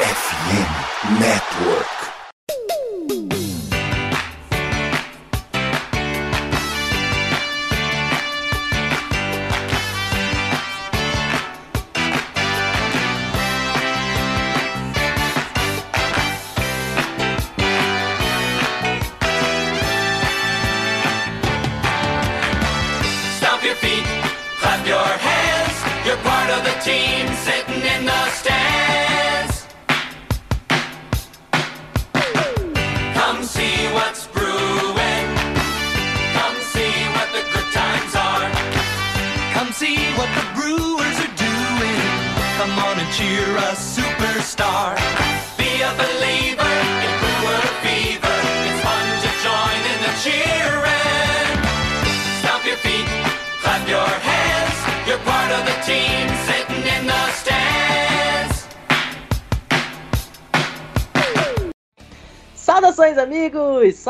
[0.00, 2.17] FM Network.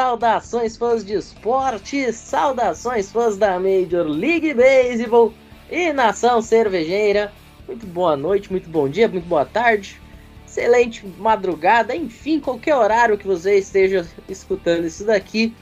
[0.09, 2.11] Saudações, fãs de esporte!
[2.15, 5.35] Saudações, fãs da Major League Baseball
[5.71, 7.31] e nação cervejeira!
[7.67, 10.01] Muito boa noite, muito bom dia, muito boa tarde,
[10.47, 15.55] excelente madrugada, enfim, qualquer horário que você esteja escutando isso daqui.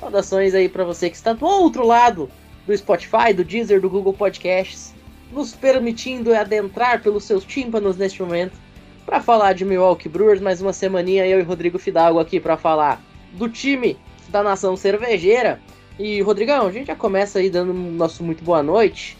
[0.00, 2.28] Saudações aí para você que está do outro lado
[2.66, 4.92] do Spotify, do Deezer, do Google Podcasts,
[5.30, 8.58] nos permitindo adentrar pelos seus tímpanos neste momento
[9.06, 13.00] para falar de Milwaukee Brewers, mais uma semaninha eu e Rodrigo Fidalgo aqui para falar
[13.34, 13.96] do time
[14.28, 15.60] da nação cervejeira.
[15.98, 19.16] E Rodrigão, a gente já começa aí dando nosso muito boa noite,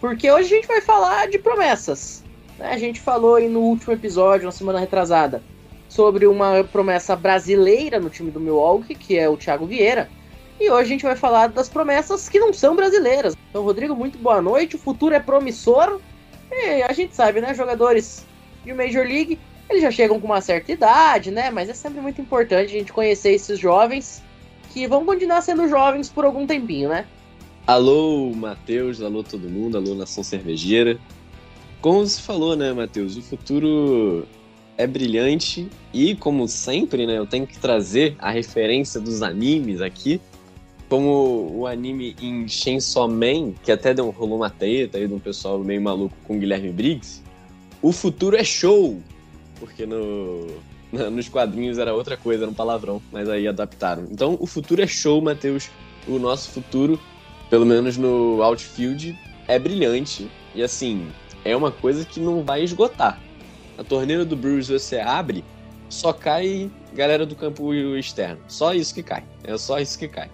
[0.00, 2.22] porque hoje a gente vai falar de promessas.
[2.58, 2.70] né?
[2.72, 5.42] A gente falou aí no último episódio, na semana retrasada,
[5.88, 10.08] sobre uma promessa brasileira no time do Milwaukee, que é o Thiago Vieira.
[10.60, 13.34] E hoje a gente vai falar das promessas que não são brasileiras.
[13.48, 14.76] Então, Rodrigo, muito boa noite.
[14.76, 16.00] O futuro é promissor.
[16.50, 17.54] E a gente sabe, né?
[17.54, 18.26] Jogadores
[18.64, 19.38] de Major League,
[19.70, 21.50] eles já chegam com uma certa idade, né?
[21.50, 24.22] Mas é sempre muito importante a gente conhecer esses jovens
[24.72, 27.06] que vão continuar sendo jovens por algum tempinho, né?
[27.66, 30.98] Alô, Matheus, alô todo mundo, alô Nação Cervejeira.
[31.80, 34.26] Como você falou, né, Matheus, o futuro
[34.76, 40.20] é brilhante e, como sempre, né, eu tenho que trazer a referência dos animes aqui,
[40.88, 45.18] como o anime em Chainsaw Man, que até deu, rolou uma treta aí de um
[45.18, 47.22] pessoal meio maluco com Guilherme Briggs.
[47.82, 48.98] O futuro é show!
[49.58, 50.46] Porque no,
[51.10, 54.06] nos quadrinhos era outra coisa, era um palavrão, mas aí adaptaram.
[54.10, 55.70] Então, o futuro é show, Matheus.
[56.06, 56.98] O nosso futuro
[57.50, 60.30] pelo menos no outfield, é brilhante.
[60.54, 61.08] E assim,
[61.44, 63.20] é uma coisa que não vai esgotar.
[63.76, 65.44] A torneira do Brewers você abre,
[65.88, 68.40] só cai galera do campo externo.
[68.48, 69.24] Só isso que cai.
[69.44, 70.30] É só isso que cai.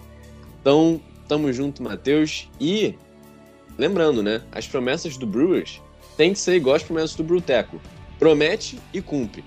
[0.59, 2.49] Então, tamo junto, Matheus.
[2.59, 2.95] E,
[3.77, 4.41] lembrando, né?
[4.51, 5.81] As promessas do Brewers
[6.17, 7.79] tem que ser igual as promessas do Bruteco.
[8.25, 9.43] Promete e cumpre.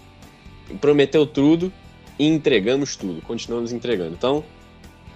[0.80, 1.72] Prometeu tudo
[2.16, 3.20] e entregamos tudo.
[3.22, 4.14] Continuamos entregando.
[4.14, 4.44] Então,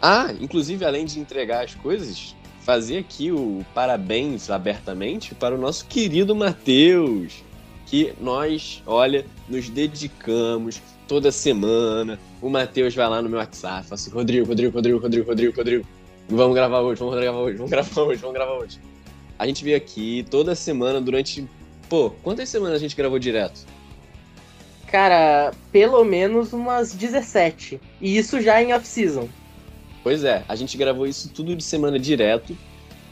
[0.02, 5.86] ah, inclusive, além de entregar as coisas, fazer aqui o parabéns abertamente para o nosso
[5.86, 7.44] querido Matheus,
[7.86, 12.18] que nós, olha, nos dedicamos toda semana.
[12.40, 15.86] O Matheus vai lá no meu WhatsApp, fala assim: Rodrigo, Rodrigo, Rodrigo, Rodrigo, Rodrigo, Rodrigo,
[16.28, 18.80] vamos gravar hoje, vamos gravar hoje, vamos gravar hoje, vamos gravar hoje.
[19.38, 21.48] A gente veio aqui toda semana durante.
[21.92, 23.66] Pô, quantas semanas a gente gravou direto?
[24.86, 27.78] Cara, pelo menos umas 17.
[28.00, 29.28] E isso já em off-season.
[30.02, 32.56] Pois é, a gente gravou isso tudo de semana direto,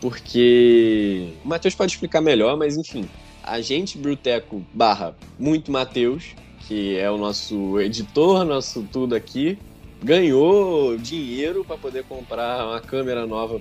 [0.00, 3.06] porque o Matheus pode explicar melhor, mas enfim,
[3.42, 6.34] a gente, Bruteco barra muito Matheus,
[6.66, 9.58] que é o nosso editor, nosso tudo aqui,
[10.02, 13.60] ganhou dinheiro para poder comprar uma câmera nova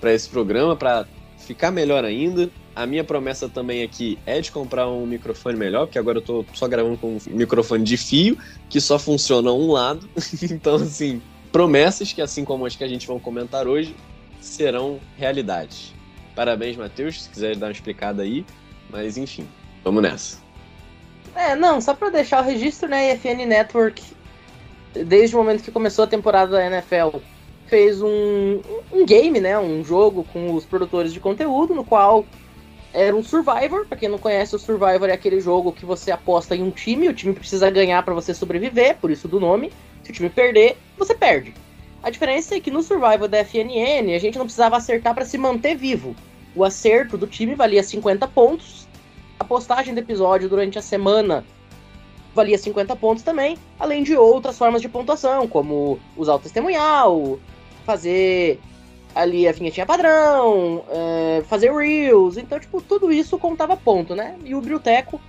[0.00, 1.04] para esse programa, para
[1.36, 2.48] ficar melhor ainda.
[2.74, 6.44] A minha promessa também aqui é de comprar um microfone melhor, porque agora eu tô
[6.54, 8.36] só gravando com um microfone de fio,
[8.68, 10.08] que só funciona um lado.
[10.50, 13.94] então, assim, promessas que, assim como as que a gente vai comentar hoje,
[14.40, 15.94] serão realidade.
[16.34, 18.44] Parabéns, Matheus, se quiser dar uma explicada aí.
[18.90, 19.46] Mas enfim,
[19.82, 20.38] vamos nessa.
[21.34, 23.10] É, não, só pra deixar o registro, né?
[23.10, 24.02] A EFN Network,
[25.06, 27.18] desde o momento que começou a temporada da NFL,
[27.66, 28.60] fez um,
[28.92, 29.58] um game, né?
[29.58, 32.24] Um jogo com os produtores de conteúdo, no qual
[32.94, 33.84] era um Survivor.
[33.86, 37.08] Pra quem não conhece, o Survivor é aquele jogo que você aposta em um time,
[37.08, 39.72] o time precisa ganhar para você sobreviver, por isso do nome.
[40.02, 41.52] Se o time perder, você perde.
[42.02, 45.36] A diferença é que no Survivor da FNN a gente não precisava acertar para se
[45.36, 46.14] manter vivo.
[46.54, 48.86] O acerto do time valia 50 pontos.
[49.38, 51.44] A postagem do episódio durante a semana
[52.34, 57.38] valia 50 pontos também, além de outras formas de pontuação, como usar o testemunhal,
[57.86, 58.60] fazer
[59.14, 64.36] ali a vinhetinha padrão, é, fazer reels, então, tipo, tudo isso contava ponto, né?
[64.44, 65.20] E o Brilteco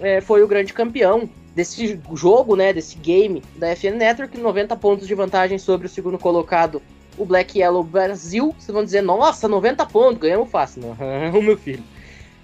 [0.00, 5.06] é, foi o grande campeão desse jogo, né, desse game da FN Network, 90 pontos
[5.06, 6.82] de vantagem sobre o segundo colocado,
[7.16, 8.54] o Black Yellow Brasil.
[8.58, 10.82] Vocês vão dizer, nossa, 90 pontos, ganhamos fácil.
[10.82, 11.82] Não, meu filho.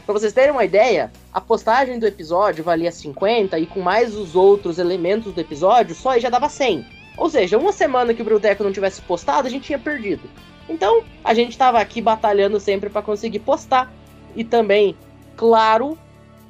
[0.05, 4.35] Pra vocês terem uma ideia, a postagem do episódio valia 50 e com mais os
[4.35, 6.85] outros elementos do episódio, só aí já dava 100.
[7.19, 10.23] Ou seja, uma semana que o Bruteco não tivesse postado, a gente tinha perdido.
[10.69, 13.93] Então, a gente tava aqui batalhando sempre para conseguir postar.
[14.37, 14.97] E também,
[15.37, 15.99] claro,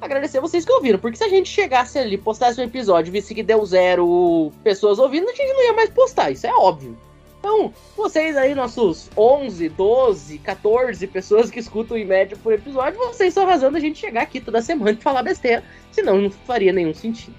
[0.01, 0.99] agradecer vocês que ouviram.
[0.99, 5.29] Porque se a gente chegasse ali, postasse um episódio visse que deu zero pessoas ouvindo,
[5.29, 6.31] a gente não ia mais postar.
[6.31, 6.97] Isso é óbvio.
[7.39, 13.29] Então, vocês aí, nossos 11, 12, 14 pessoas que escutam em média por episódio, vocês
[13.29, 15.63] estão arrasando a gente chegar aqui toda semana e falar besteira.
[15.89, 17.35] Senão não faria nenhum sentido.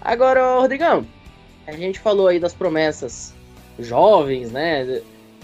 [0.00, 1.06] Agora, Rodrigão,
[1.66, 3.32] a gente falou aí das promessas
[3.78, 5.02] jovens, né?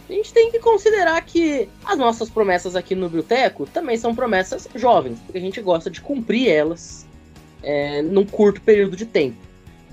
[0.08, 4.68] A gente tem que considerar que as nossas promessas aqui no Biblioteco também são promessas
[4.74, 7.06] jovens, porque a gente gosta de cumprir elas
[7.62, 9.36] é, num curto período de tempo.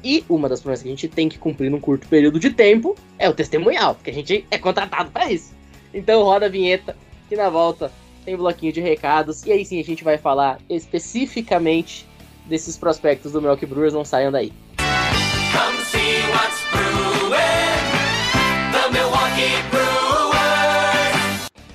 [0.04, 2.96] E uma das promessas que a gente tem que cumprir num curto período de tempo
[3.18, 5.54] é o testemunhal, porque a gente é contratado para isso.
[5.94, 6.98] Então roda a vinheta,
[7.30, 7.92] que na volta
[8.26, 12.06] tem um bloquinho de recados, e aí sim a gente vai falar especificamente
[12.46, 14.52] desses prospectos do Milwaukee Brewers, não saiam daí.
[14.78, 17.11] Come see what's.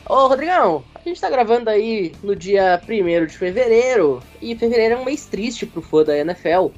[0.08, 4.96] Ô Rodrigão, a gente tá gravando aí no dia 1 de fevereiro, e fevereiro é
[4.96, 6.68] um mês triste pro fã da NFL,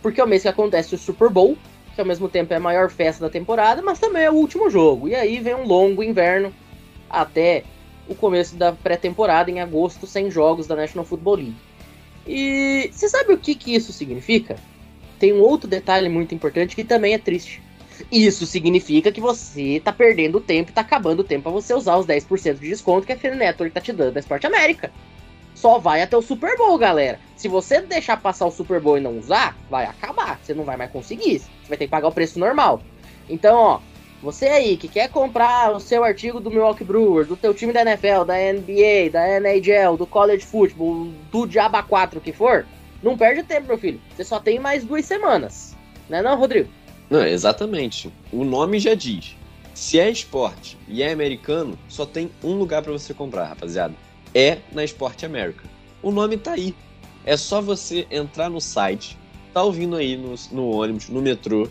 [0.00, 1.58] porque é o mês que acontece o Super Bowl,
[1.94, 4.70] que ao mesmo tempo é a maior festa da temporada, mas também é o último
[4.70, 5.06] jogo.
[5.06, 6.50] E aí vem um longo inverno
[7.10, 7.62] até
[8.08, 11.56] o começo da pré-temporada, em agosto, sem jogos da National Football League.
[12.26, 14.56] E você sabe o que, que isso significa?
[15.18, 17.62] Tem um outro detalhe muito importante que também é triste.
[18.10, 22.06] Isso significa que você tá perdendo tempo tá acabando o tempo pra você usar os
[22.06, 24.90] 10% de desconto que a Fan Network tá te dando da Esporte América.
[25.54, 27.18] Só vai até o Super Bowl, galera.
[27.36, 30.38] Se você deixar passar o Super Bowl e não usar, vai acabar.
[30.40, 31.40] Você não vai mais conseguir.
[31.40, 32.80] Você vai ter que pagar o preço normal.
[33.28, 33.80] Então, ó,
[34.22, 37.82] você aí que quer comprar o seu artigo do Milwaukee Brewers, do teu time da
[37.82, 42.64] NFL, da NBA, da NHL, do College Football, do Diaba 4 que for,
[43.02, 44.00] não perde tempo, meu filho.
[44.14, 45.76] Você só tem mais duas semanas.
[46.08, 46.68] Né não, Rodrigo?
[47.10, 48.12] Não, exatamente.
[48.32, 49.36] O nome já diz.
[49.74, 53.94] Se é esporte e é americano, só tem um lugar para você comprar, rapaziada.
[54.34, 55.64] É na Esporte América.
[56.02, 56.74] O nome tá aí.
[57.24, 59.16] É só você entrar no site,
[59.54, 61.68] tá ouvindo aí no, no ônibus, no metrô,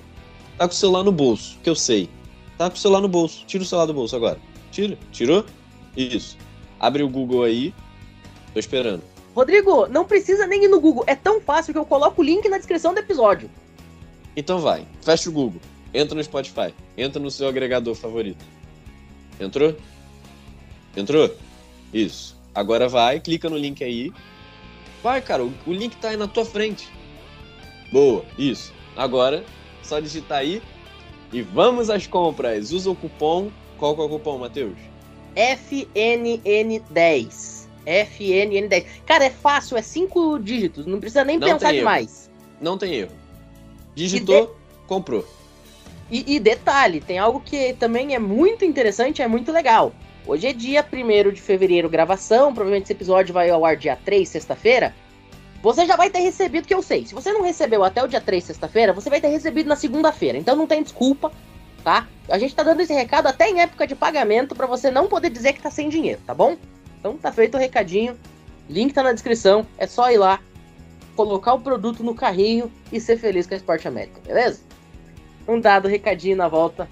[0.58, 2.10] tá com o celular no bolso, que eu sei.
[2.58, 3.46] Tá com o celular no bolso.
[3.46, 4.40] Tira o celular do bolso agora.
[4.72, 4.98] Tira.
[5.12, 5.46] Tirou?
[5.96, 6.38] Isso.
[6.80, 7.74] Abre o Google aí.
[8.54, 9.04] Tô esperando.
[9.36, 11.04] Rodrigo, não precisa nem ir no Google.
[11.06, 13.50] É tão fácil que eu coloco o link na descrição do episódio.
[14.38, 15.60] Então vai, fecha o Google,
[15.92, 18.46] entra no Spotify, entra no seu agregador favorito.
[19.40, 19.76] Entrou?
[20.96, 21.36] Entrou?
[21.92, 22.38] Isso.
[22.54, 24.14] Agora vai, clica no link aí.
[25.02, 26.88] Vai, cara, o, o link tá aí na tua frente.
[27.92, 28.72] Boa, isso.
[28.96, 29.44] Agora,
[29.82, 30.62] só digitar aí
[31.34, 32.72] e vamos às compras.
[32.72, 33.50] Usa o cupom.
[33.80, 34.78] Qual que é o cupom, Matheus?
[35.36, 37.66] FNN10.
[37.88, 38.86] FNN10.
[39.06, 40.86] Cara, é fácil, é cinco dígitos.
[40.86, 41.80] Não precisa nem Não pensar tem erro.
[41.80, 42.30] demais.
[42.62, 43.27] Não tem erro.
[43.98, 44.56] Digitou,
[44.86, 45.26] comprou.
[46.12, 49.92] E, e detalhe, tem algo que também é muito interessante, é muito legal.
[50.28, 52.54] Hoje é dia 1 de fevereiro, gravação.
[52.54, 54.94] Provavelmente esse episódio vai ao ar dia 3, sexta-feira.
[55.64, 57.08] Você já vai ter recebido, que eu sei.
[57.08, 60.38] Se você não recebeu até o dia 3, sexta-feira, você vai ter recebido na segunda-feira.
[60.38, 61.32] Então não tem desculpa,
[61.84, 62.08] tá?
[62.30, 65.32] A gente tá dando esse recado até em época de pagamento pra você não poder
[65.32, 66.56] dizer que tá sem dinheiro, tá bom?
[67.00, 68.16] Então tá feito o recadinho.
[68.70, 69.66] Link tá na descrição.
[69.76, 70.40] É só ir lá,
[71.18, 74.62] colocar o produto no carrinho e ser feliz com a Esporte América, beleza?
[75.48, 76.88] Um dado recadinho na volta.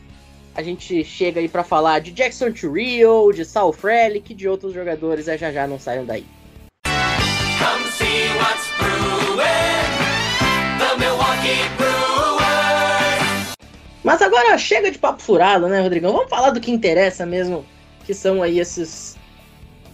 [0.55, 4.73] A gente chega aí pra falar de Jackson Rio, de Sal Frelick e de outros
[4.73, 5.27] jogadores.
[5.27, 6.25] É já já, não saiam daí.
[6.85, 9.45] Come see what's brewing.
[10.79, 13.53] The Milwaukee Brewers.
[14.03, 16.13] Mas agora chega de papo furado, né, Rodrigão?
[16.13, 17.63] Vamos falar do que interessa mesmo,
[18.05, 19.14] que são aí esses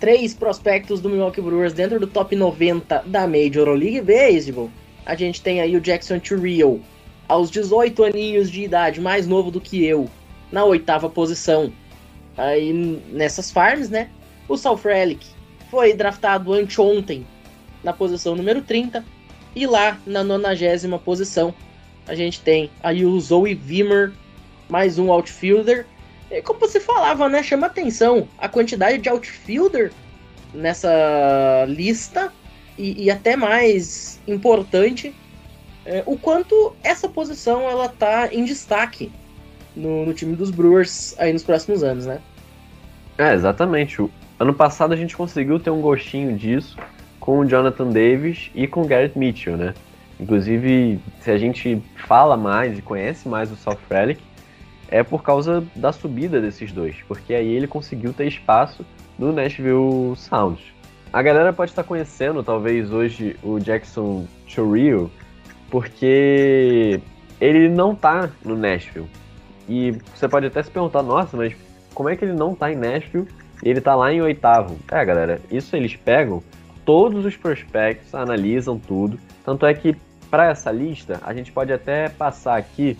[0.01, 4.71] três prospectos do Milwaukee Brewers dentro do top 90 da Major League Baseball.
[5.05, 6.81] A gente tem aí o Jackson Rio,
[7.27, 10.09] aos 18 aninhos de idade, mais novo do que eu,
[10.51, 11.71] na oitava posição.
[12.35, 12.73] Aí
[13.11, 14.09] nessas farms, né?
[14.49, 15.25] O Sal Frelick
[15.69, 17.25] foi draftado anteontem
[17.83, 19.05] na posição número 30
[19.55, 21.53] e lá na nonagésima posição
[22.07, 24.13] a gente tem aí o Zoe Wimmer,
[24.67, 25.85] mais um outfielder.
[26.31, 27.43] E como você falava, né?
[27.43, 29.91] Chama atenção a quantidade de outfielder
[30.53, 32.31] nessa lista
[32.77, 35.13] e, e até mais importante
[35.85, 39.11] é, o quanto essa posição ela tá em destaque
[39.75, 42.19] no, no time dos Brewers aí nos próximos anos, né?
[43.17, 44.01] É, exatamente.
[44.01, 44.09] O
[44.39, 46.77] ano passado a gente conseguiu ter um gostinho disso
[47.19, 49.73] com o Jonathan Davis e com o Garrett Mitchell, né?
[50.19, 54.21] Inclusive, se a gente fala mais e conhece mais o South Relic,
[54.91, 58.85] é por causa da subida desses dois, porque aí ele conseguiu ter espaço
[59.17, 60.61] no Nashville Sounds.
[61.11, 65.09] A galera pode estar conhecendo, talvez, hoje o Jackson Chorrillo,
[65.69, 67.01] porque
[67.39, 69.07] ele não tá no Nashville.
[69.67, 71.55] E você pode até se perguntar, nossa, mas
[71.93, 73.27] como é que ele não tá em Nashville
[73.63, 74.77] e ele tá lá em oitavo?
[74.89, 76.43] É, galera, isso eles pegam
[76.85, 79.17] todos os prospectos, analisam tudo.
[79.45, 79.95] Tanto é que
[80.29, 82.97] para essa lista, a gente pode até passar aqui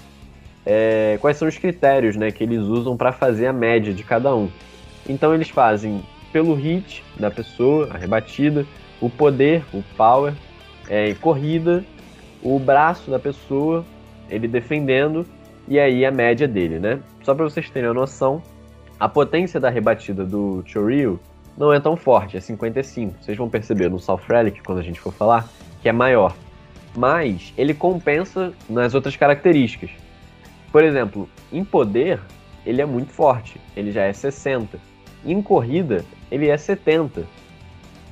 [0.65, 4.35] é, quais são os critérios né, que eles usam para fazer a média de cada
[4.35, 4.49] um.
[5.07, 8.65] Então eles fazem pelo hit da pessoa, a rebatida,
[8.99, 10.33] o poder, o power,
[10.89, 11.83] é, corrida,
[12.41, 13.85] o braço da pessoa,
[14.29, 15.25] ele defendendo
[15.67, 16.99] e aí a média dele, né?
[17.23, 18.41] Só para vocês terem uma noção,
[18.99, 21.19] a potência da rebatida do Choril
[21.57, 23.15] não é tão forte, é 55.
[23.21, 25.47] Vocês vão perceber no South Relic, quando a gente for falar,
[25.81, 26.35] que é maior.
[26.95, 29.91] Mas ele compensa nas outras características.
[30.71, 32.19] Por exemplo, em poder,
[32.65, 34.79] ele é muito forte, ele já é 60.
[35.25, 37.25] Em corrida, ele é 70.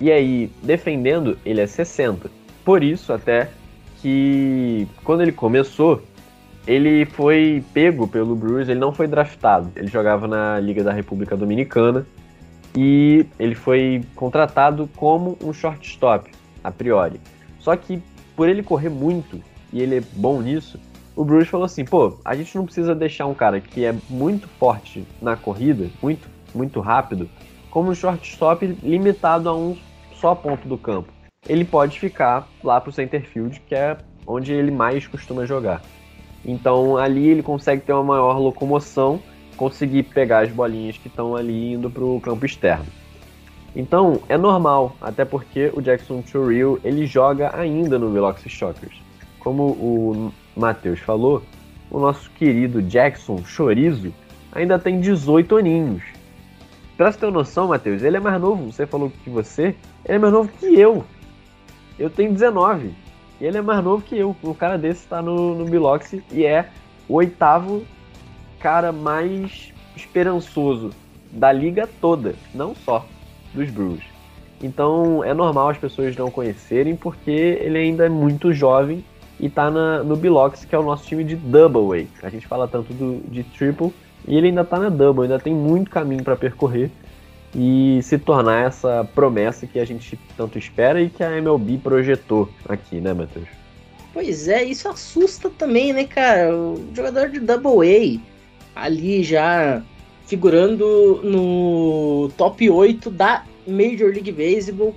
[0.01, 2.29] E aí, defendendo, ele é 60.
[2.63, 3.49] Por isso, até
[4.01, 6.01] que quando ele começou,
[6.67, 9.71] ele foi pego pelo Brewers, ele não foi draftado.
[9.75, 12.05] Ele jogava na Liga da República Dominicana
[12.75, 16.29] e ele foi contratado como um shortstop,
[16.63, 17.19] a priori.
[17.59, 18.01] Só que
[18.35, 19.41] por ele correr muito
[19.73, 20.79] e ele é bom nisso,
[21.19, 24.47] o Brewers falou assim: pô, a gente não precisa deixar um cara que é muito
[24.57, 27.29] forte na corrida, muito, muito rápido,
[27.69, 29.75] como um shortstop limitado a um
[30.13, 31.11] só ponto do campo.
[31.45, 35.81] Ele pode ficar lá pro center field, que é onde ele mais costuma jogar.
[36.45, 39.21] Então ali ele consegue ter uma maior locomoção,
[39.57, 42.85] conseguir pegar as bolinhas que estão ali indo para o campo externo.
[43.75, 49.01] Então é normal, até porque o Jackson Churrill ele joga ainda no Velocity Shockers.
[49.39, 51.41] Como o Matheus falou,
[51.89, 54.13] o nosso querido Jackson Chorizo
[54.51, 56.03] ainda tem 18 aninhos.
[56.97, 59.75] Pra você ter noção, Matheus, ele é mais novo, você falou que você,
[60.05, 61.05] ele é mais novo que eu.
[61.97, 62.93] Eu tenho 19.
[63.39, 64.35] E ele é mais novo que eu.
[64.43, 66.69] Um cara desse está no, no Biloxi e é
[67.07, 67.85] o oitavo
[68.59, 70.91] cara mais esperançoso
[71.31, 73.05] da liga toda, não só
[73.53, 74.03] dos Brewers.
[74.61, 79.03] Então é normal as pessoas não conhecerem porque ele ainda é muito jovem
[79.39, 82.27] e está no Biloxi, que é o nosso time de Double A.
[82.27, 83.93] A gente fala tanto do, de Triple
[84.27, 86.91] e ele ainda está na Double, ainda tem muito caminho para percorrer
[87.55, 92.49] e se tornar essa promessa que a gente tanto espera e que a MLB projetou
[92.67, 93.47] aqui, né, Matheus?
[94.13, 96.55] Pois é, isso assusta também, né, cara?
[96.55, 98.21] O jogador de Double
[98.75, 99.81] A ali já
[100.25, 104.95] figurando no top 8 da Major League Baseball,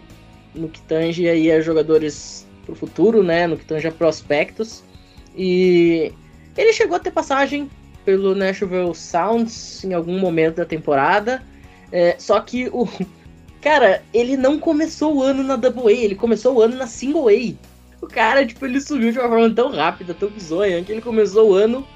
[0.54, 4.82] no que tange aí a jogadores pro futuro, né, no que tange a prospectos.
[5.36, 6.12] E
[6.56, 7.70] ele chegou a ter passagem
[8.04, 11.42] pelo Nashville Sounds em algum momento da temporada
[11.92, 12.88] é, só que o.
[13.60, 17.28] Cara, ele não começou o ano na Double A, ele começou o ano na Single
[17.28, 17.54] A.
[18.04, 21.50] O cara, tipo, ele subiu de uma forma tão rápida, tão bizonha, que ele começou
[21.50, 21.86] o ano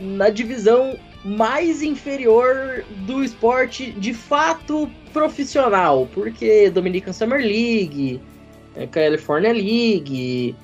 [0.00, 8.20] na divisão mais inferior do esporte de fato profissional, porque Dominican Summer League,
[8.74, 10.54] é, California League.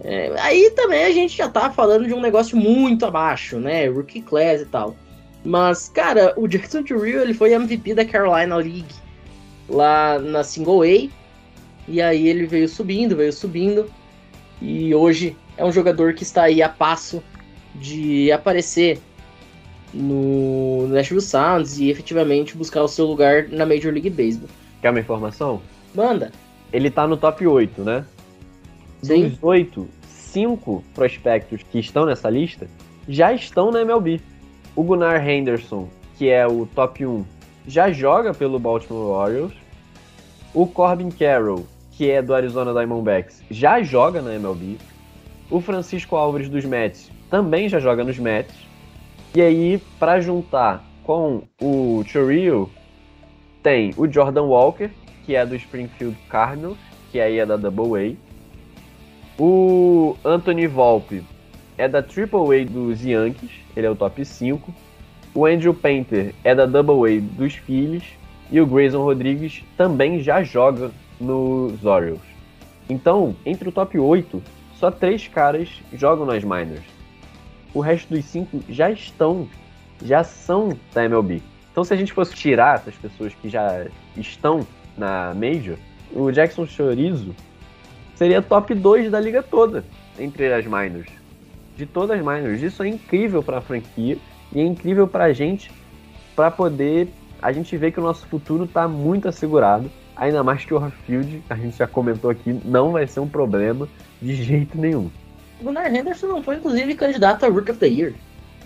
[0.00, 3.86] É, aí também a gente já tá falando de um negócio muito abaixo, né?
[3.86, 4.96] Rookie Class e tal.
[5.44, 8.94] Mas, cara, o Jackson Rio ele foi MVP da Carolina League
[9.68, 11.08] lá na Single A.
[11.88, 13.90] E aí ele veio subindo, veio subindo.
[14.60, 17.22] E hoje é um jogador que está aí a passo
[17.74, 18.98] de aparecer
[19.92, 24.48] no Nashville Sounds e efetivamente buscar o seu lugar na Major League Baseball.
[24.82, 25.62] Quer uma informação?
[25.94, 26.32] Manda.
[26.72, 28.04] Ele tá no top 8, né?
[29.02, 29.28] Sim.
[29.28, 32.66] Dos 8, 5 prospectos que estão nessa lista
[33.08, 34.20] já estão na MLB.
[34.74, 37.24] O Gunnar Henderson, que é o top 1,
[37.66, 39.56] já joga pelo Baltimore Orioles.
[40.52, 44.76] O Corbin Carroll, que é do Arizona Diamondbacks, já joga na MLB.
[45.50, 48.54] O Francisco Álvares dos Mets também já joga nos Mets.
[49.34, 52.70] E aí, para juntar com o Chorrillo,
[53.62, 54.90] tem o Jordan Walker,
[55.26, 56.78] que é do Springfield Cardinals,
[57.12, 59.42] que aí é da Double A.
[59.42, 61.22] O Anthony Volpe
[61.76, 64.74] é da Triple A dos Yankees ele é o top 5.
[65.34, 68.04] O Andrew Painter é da Double A dos Phillies.
[68.50, 70.90] E o Grayson Rodrigues também já joga
[71.20, 72.20] nos Orioles.
[72.88, 74.40] Então, entre o top 8,
[74.76, 76.84] só três caras jogam nas minors.
[77.74, 79.48] O resto dos cinco já estão,
[80.02, 81.42] já são da MLB.
[81.72, 83.84] Então, se a gente fosse tirar essas pessoas que já
[84.16, 84.64] estão
[84.96, 85.76] na Major,
[86.12, 87.34] o Jackson Chorizo
[88.14, 89.84] seria top 2 da liga toda.
[90.18, 91.08] entre as minors.
[91.76, 92.62] De todas as minors.
[92.62, 94.16] Isso é incrível pra franquia
[94.52, 95.70] e é incrível pra gente
[96.34, 97.08] pra poder
[97.40, 99.90] a gente ver que o nosso futuro tá muito assegurado.
[100.16, 103.86] Ainda mais que o Warfield, a gente já comentou aqui, não vai ser um problema
[104.22, 105.10] de jeito nenhum.
[105.60, 108.14] O Gunnar Henderson não foi, inclusive, candidato a Rook of the Year.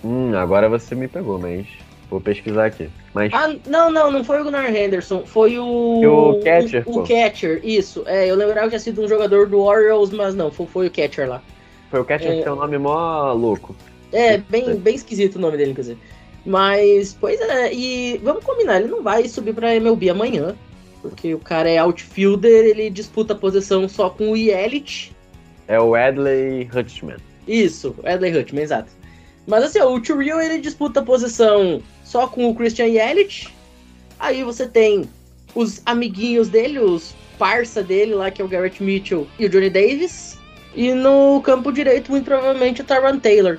[0.05, 1.67] Hum, agora você me pegou, mas
[2.11, 2.91] vou pesquisar aqui.
[3.15, 6.35] Mas Ah, não, não, não foi o Gunnar Henderson, foi o.
[6.35, 8.03] O catcher, O, o catcher, isso.
[8.07, 10.91] É, eu lembrava que tinha sido um jogador do Orioles, mas não, foi, foi o
[10.91, 11.43] catcher lá.
[11.91, 13.75] foi o Catcher é- que tem um nome mó louco.
[14.13, 15.99] É, bem, bem esquisito o nome dele, inclusive.
[16.45, 20.57] Mas, pois é, e vamos combinar, ele não vai subir pra MLB amanhã.
[21.03, 25.13] Porque o cara é outfielder, ele disputa a posição só com o Yelich.
[25.69, 27.17] É o Adley Hutchman.
[27.47, 28.91] Isso, Edley Hutchman, exato.
[29.47, 33.49] Mas assim, o Churio ele disputa a posição só com o Christian Yelich.
[34.19, 35.09] Aí você tem
[35.55, 39.71] os amiguinhos dele, os parça dele lá, que é o Garrett Mitchell e o Johnny
[39.71, 40.37] Davis.
[40.75, 43.59] E no campo direito, muito provavelmente, o Tyron Taylor.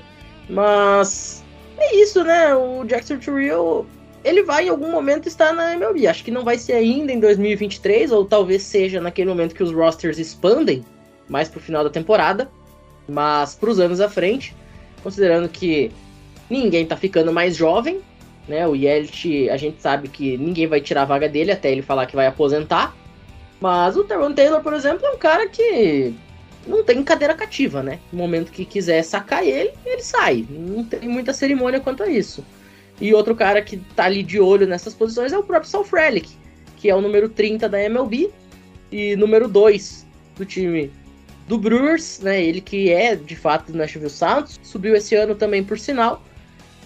[0.50, 1.44] Mas
[1.78, 2.54] é isso, né?
[2.54, 3.86] O Jackson Churio,
[4.22, 6.06] ele vai em algum momento estar na MLB.
[6.08, 9.72] Acho que não vai ser ainda em 2023, ou talvez seja naquele momento que os
[9.72, 10.84] rosters expandem,
[11.30, 12.52] mais pro final da temporada.
[13.08, 14.54] Mas pros anos à frente,
[15.02, 15.90] considerando que
[16.50, 18.02] ninguém tá ficando mais jovem,
[18.48, 18.68] né?
[18.68, 22.06] O Yelich, a gente sabe que ninguém vai tirar a vaga dele até ele falar
[22.06, 22.96] que vai aposentar.
[23.60, 26.14] Mas o Teron Taylor, por exemplo, é um cara que
[26.66, 28.00] não tem cadeira cativa, né?
[28.12, 30.46] No momento que quiser sacar ele, ele sai.
[30.50, 32.44] Não tem muita cerimônia quanto a isso.
[33.00, 36.30] E outro cara que tá ali de olho nessas posições é o próprio Sal Frelick,
[36.78, 38.32] que é o número 30 da MLB
[38.92, 40.06] e número 2
[40.38, 40.92] do time
[41.48, 42.44] do Brewers, né?
[42.44, 46.22] Ele que é de fato do Nashville Sounds, subiu esse ano também por sinal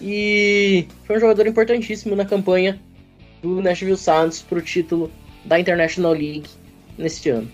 [0.00, 2.78] e foi um jogador importantíssimo na campanha
[3.42, 5.10] do Nashville Sounds pro título
[5.44, 6.48] da International League
[6.98, 7.48] neste ano.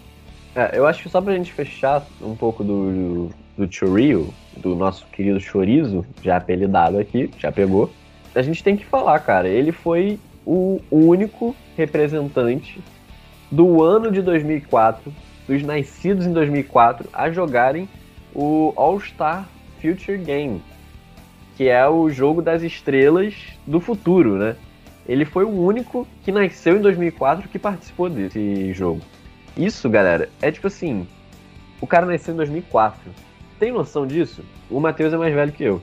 [0.55, 5.07] É, eu acho que só pra gente fechar um pouco do, do Chorio, do nosso
[5.07, 7.91] querido Chorizo, já apelidado aqui, já pegou,
[8.35, 12.81] a gente tem que falar, cara, ele foi o único representante
[13.51, 15.13] do ano de 2004,
[15.47, 17.89] dos nascidos em 2004, a jogarem
[18.35, 19.47] o All-Star
[19.81, 20.63] Future Game,
[21.63, 24.57] que é o jogo das estrelas do futuro, né?
[25.07, 29.01] Ele foi o único que nasceu em 2004 que participou desse jogo.
[29.57, 31.07] Isso, galera, é tipo assim,
[31.81, 32.99] o cara nasceu em 2004.
[33.61, 34.45] Tem noção disso?
[34.69, 35.81] O Matheus é mais velho que eu.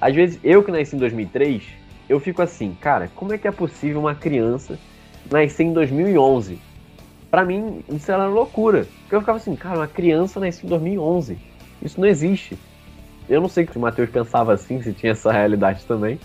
[0.00, 1.62] Às vezes, eu que nasci em 2003,
[2.08, 4.78] eu fico assim, cara, como é que é possível uma criança
[5.30, 6.58] nascer em 2011?
[7.30, 8.88] Pra mim, isso era loucura.
[9.02, 11.36] Porque eu ficava assim, cara, uma criança nasceu em 2011.
[11.82, 12.56] Isso não existe.
[13.28, 16.18] Eu não sei se o Matheus pensava assim, se tinha essa realidade também.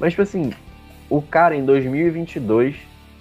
[0.00, 0.52] Mas, tipo assim,
[1.08, 2.76] o cara em 2022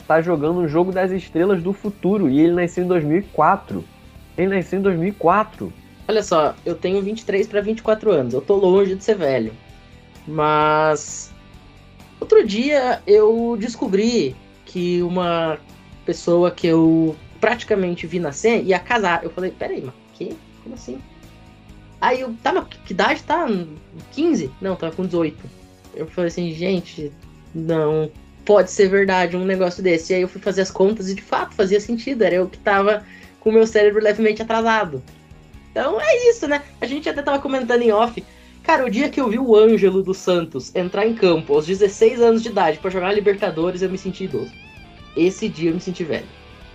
[0.08, 3.84] tá jogando um jogo das estrelas do futuro e ele nasceu em 2004.
[4.38, 5.72] Ele nasceu em 2004.
[6.08, 9.52] Olha só, eu tenho 23 para 24 anos, eu tô longe de ser velho.
[10.26, 11.34] Mas
[12.20, 15.58] outro dia eu descobri que uma
[16.06, 19.24] pessoa que eu praticamente vi nascer ia casar.
[19.24, 20.36] Eu falei, peraí, mas que?
[20.64, 21.00] Como assim?
[22.00, 23.48] Aí eu, tá, mas que idade tá?
[24.12, 24.52] 15?
[24.62, 25.38] Não, tava com 18.
[25.96, 27.12] Eu falei assim, gente,
[27.54, 28.12] não
[28.46, 30.14] pode ser verdade um negócio desse.
[30.14, 32.24] E aí eu fui fazer as contas e de fato fazia sentido.
[32.24, 33.04] Era eu que tava
[33.40, 35.02] com o meu cérebro levemente atrasado.
[35.72, 36.62] Então é isso, né?
[36.80, 38.24] A gente até tava comentando em off.
[38.64, 42.22] Cara, o dia que eu vi o Ângelo dos Santos entrar em campo aos 16
[42.22, 44.52] anos de idade pra jogar Libertadores, eu me senti idoso.
[45.16, 46.26] Esse dia eu me senti velho.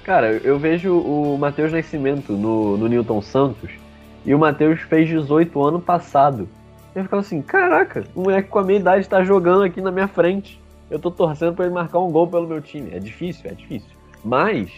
[0.02, 3.82] Cara, eu vejo o Matheus Nascimento no, no Newton Santos
[4.24, 6.48] e o Matheus fez 18 ano passado.
[6.94, 10.08] Eu ficava assim, caraca, o moleque com a minha idade tá jogando aqui na minha
[10.08, 10.61] frente.
[10.90, 12.90] Eu tô torcendo pra ele marcar um gol pelo meu time.
[12.92, 13.88] É difícil, é difícil.
[14.24, 14.70] Mas,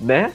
[0.00, 0.32] né?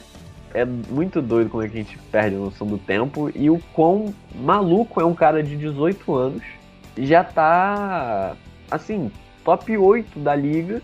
[0.54, 3.60] É muito doido como é que a gente perde a noção do tempo e o
[3.74, 6.42] quão maluco é um cara de 18 anos
[6.96, 8.34] já tá,
[8.70, 9.10] assim,
[9.44, 10.80] top 8 da liga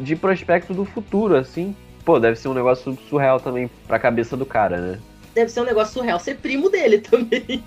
[0.00, 1.76] de prospecto do futuro, assim.
[2.04, 4.98] Pô, deve ser um negócio surreal também pra cabeça do cara, né?
[5.34, 7.62] Deve ser um negócio surreal ser primo dele também.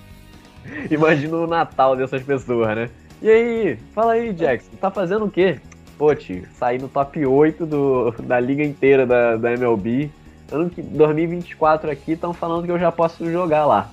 [0.90, 2.90] Imagina o Natal dessas pessoas, né?
[3.22, 5.60] E aí, fala aí, Jackson, tá fazendo o quê?
[5.98, 10.10] Pô, tio, saí no top 8 do, da liga inteira da, da MLB.
[10.52, 13.90] Ano que 2024 aqui estão falando que eu já posso jogar lá.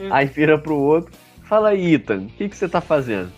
[0.00, 0.08] Hum.
[0.10, 1.12] Aí vira pro outro.
[1.44, 3.30] Fala aí, Ethan, o que, que você tá fazendo?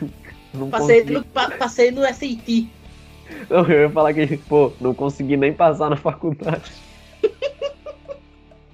[0.52, 2.66] Não Passei consegui- no, pa- passei no SAT.
[3.48, 6.72] Não, eu ia falar que, pô, não consegui nem passar na faculdade.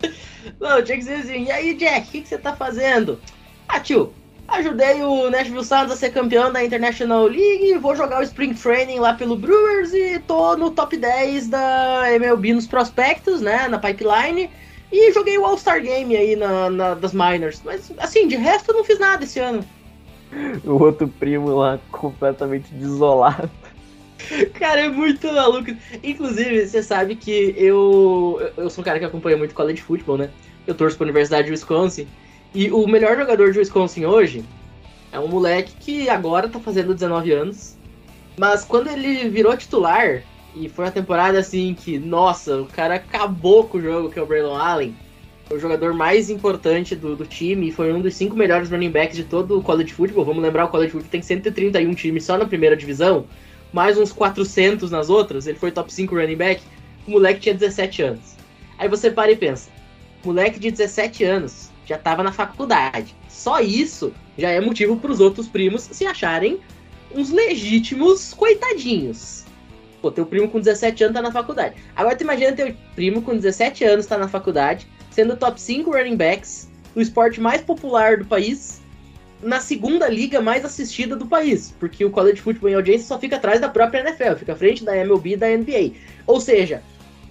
[0.60, 1.44] Não, tinha que ser assim.
[1.44, 3.20] E aí, Jack, o que, que você tá fazendo?
[3.68, 4.12] Ah, tio,
[4.48, 9.00] ajudei o Nashville Sounds a ser campeão da International League, vou jogar o Spring Training
[9.00, 14.50] lá pelo Brewers e tô no top 10 da MLB nos prospectos, né, na pipeline.
[14.92, 17.60] E joguei o All-Star Game aí na, na- das minors.
[17.64, 19.64] Mas, assim, de resto eu não fiz nada esse ano.
[20.64, 23.50] O outro primo lá completamente desolado.
[24.54, 25.70] Cara, é muito maluco.
[26.02, 30.30] Inclusive, você sabe que eu, eu sou um cara que acompanha muito college football, né?
[30.66, 32.06] Eu torço pra Universidade de Wisconsin.
[32.54, 34.44] E o melhor jogador de Wisconsin hoje
[35.12, 37.76] é um moleque que agora tá fazendo 19 anos.
[38.36, 40.22] Mas quando ele virou titular,
[40.54, 44.22] e foi uma temporada assim que, nossa, o cara acabou com o jogo, que é
[44.22, 44.96] o Braylon Allen.
[45.46, 49.16] Foi o jogador mais importante do, do time foi um dos cinco melhores running backs
[49.16, 50.24] de todo o college football.
[50.24, 53.26] Vamos lembrar, o college football tem 131 times só na primeira divisão
[53.72, 56.62] mais uns 400 nas outras, ele foi top 5 running back,
[57.06, 58.36] o moleque tinha 17 anos.
[58.78, 59.70] Aí você para e pensa,
[60.24, 63.14] moleque de 17 anos já tava na faculdade.
[63.28, 66.58] Só isso já é motivo para os outros primos se acharem
[67.14, 69.44] uns legítimos coitadinhos.
[70.02, 71.76] Pô, teu primo com 17 anos tá na faculdade.
[71.94, 76.16] Agora tu imagina teu primo com 17 anos tá na faculdade, sendo top 5 running
[76.16, 78.82] backs, do esporte mais popular do país,
[79.42, 83.36] na segunda liga mais assistida do país, porque o college football em audiência só fica
[83.36, 85.92] atrás da própria NFL, fica à frente da MLB e da NBA.
[86.26, 86.82] Ou seja,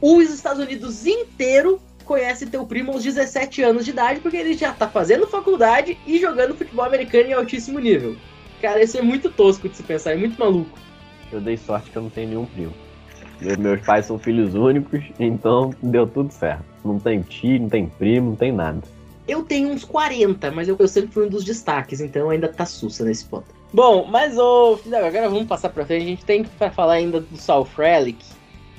[0.01, 4.71] os Estados Unidos inteiro conhece teu primo aos 17 anos de idade, porque ele já
[4.71, 8.15] tá fazendo faculdade e jogando futebol americano em altíssimo nível.
[8.61, 10.77] Cara, isso é muito tosco de se pensar, é muito maluco.
[11.31, 12.73] Eu dei sorte que eu não tenho nenhum primo.
[13.59, 16.63] Meus- pais são filhos únicos, então deu tudo certo.
[16.83, 18.81] Não tem tio, não tem primo, não tem nada.
[19.27, 22.65] Eu tenho uns 40, mas eu, eu sempre fui um dos destaques, então ainda tá
[22.65, 23.45] sussa nesse ponto.
[23.73, 26.03] Bom, mas ô, filho, agora vamos passar pra frente.
[26.03, 28.23] A gente tem que pra falar ainda do Sal Frelick,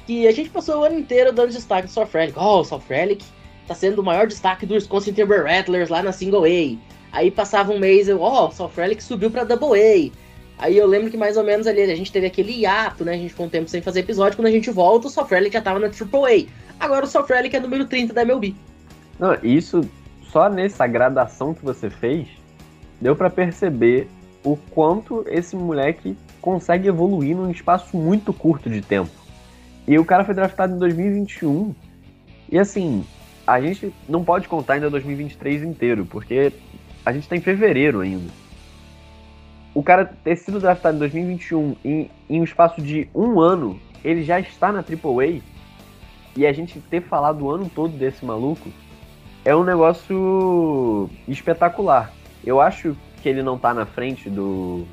[0.07, 2.39] que a gente passou o ano inteiro dando destaque do Sal Frelick.
[2.39, 3.25] Oh, o Sal Frelick
[3.67, 6.79] tá sendo o maior destaque do Wisconsin Timber Rattlers lá na Single A.
[7.13, 10.11] Aí passava um mês, eu, ó, o Sal Frelick subiu pra Double A.
[10.59, 13.13] Aí eu lembro que mais ou menos ali a gente teve aquele hiato, né?
[13.13, 14.37] A gente ficou um tempo sem fazer episódio.
[14.37, 16.49] Quando a gente volta, o Sal Frelick já tava na Triple
[16.81, 16.85] A.
[16.85, 18.55] Agora o Sal Frelick é número 30 da MLB.
[19.19, 19.83] Não, isso
[20.37, 22.29] só nessa gradação que você fez,
[23.01, 24.07] deu pra perceber
[24.45, 29.11] o quanto esse moleque consegue evoluir num espaço muito curto de tempo.
[29.89, 31.75] E o cara foi draftado em 2021.
[32.53, 33.03] E assim,
[33.47, 36.53] a gente não pode contar ainda 2023 inteiro, porque
[37.03, 38.31] a gente tá em fevereiro ainda.
[39.73, 44.23] O cara ter sido draftado em 2021 em, em um espaço de um ano, ele
[44.23, 45.41] já está na AAA.
[46.37, 48.69] E a gente ter falado o ano todo desse maluco
[49.47, 52.13] é um negócio espetacular.
[52.45, 54.85] Eu acho que ele não tá na frente do,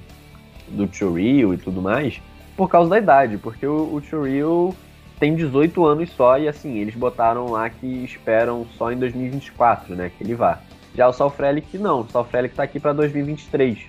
[0.67, 2.21] do Churriel e tudo mais
[2.55, 4.75] por causa da idade, porque o, o Churriel
[5.19, 10.11] tem 18 anos só e assim, eles botaram lá que esperam só em 2024, né,
[10.15, 10.59] que ele vá.
[10.95, 13.79] Já o Salfrelic não, o Salfrelic tá aqui para 2023.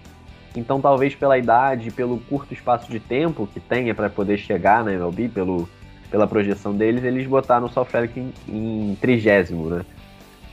[0.57, 4.95] Então talvez pela idade, pelo curto espaço de tempo que tenha para poder chegar na
[4.95, 5.69] MLB, pelo,
[6.11, 9.85] pela projeção deles, eles botaram o Salfrelic em, em trigésimo, né?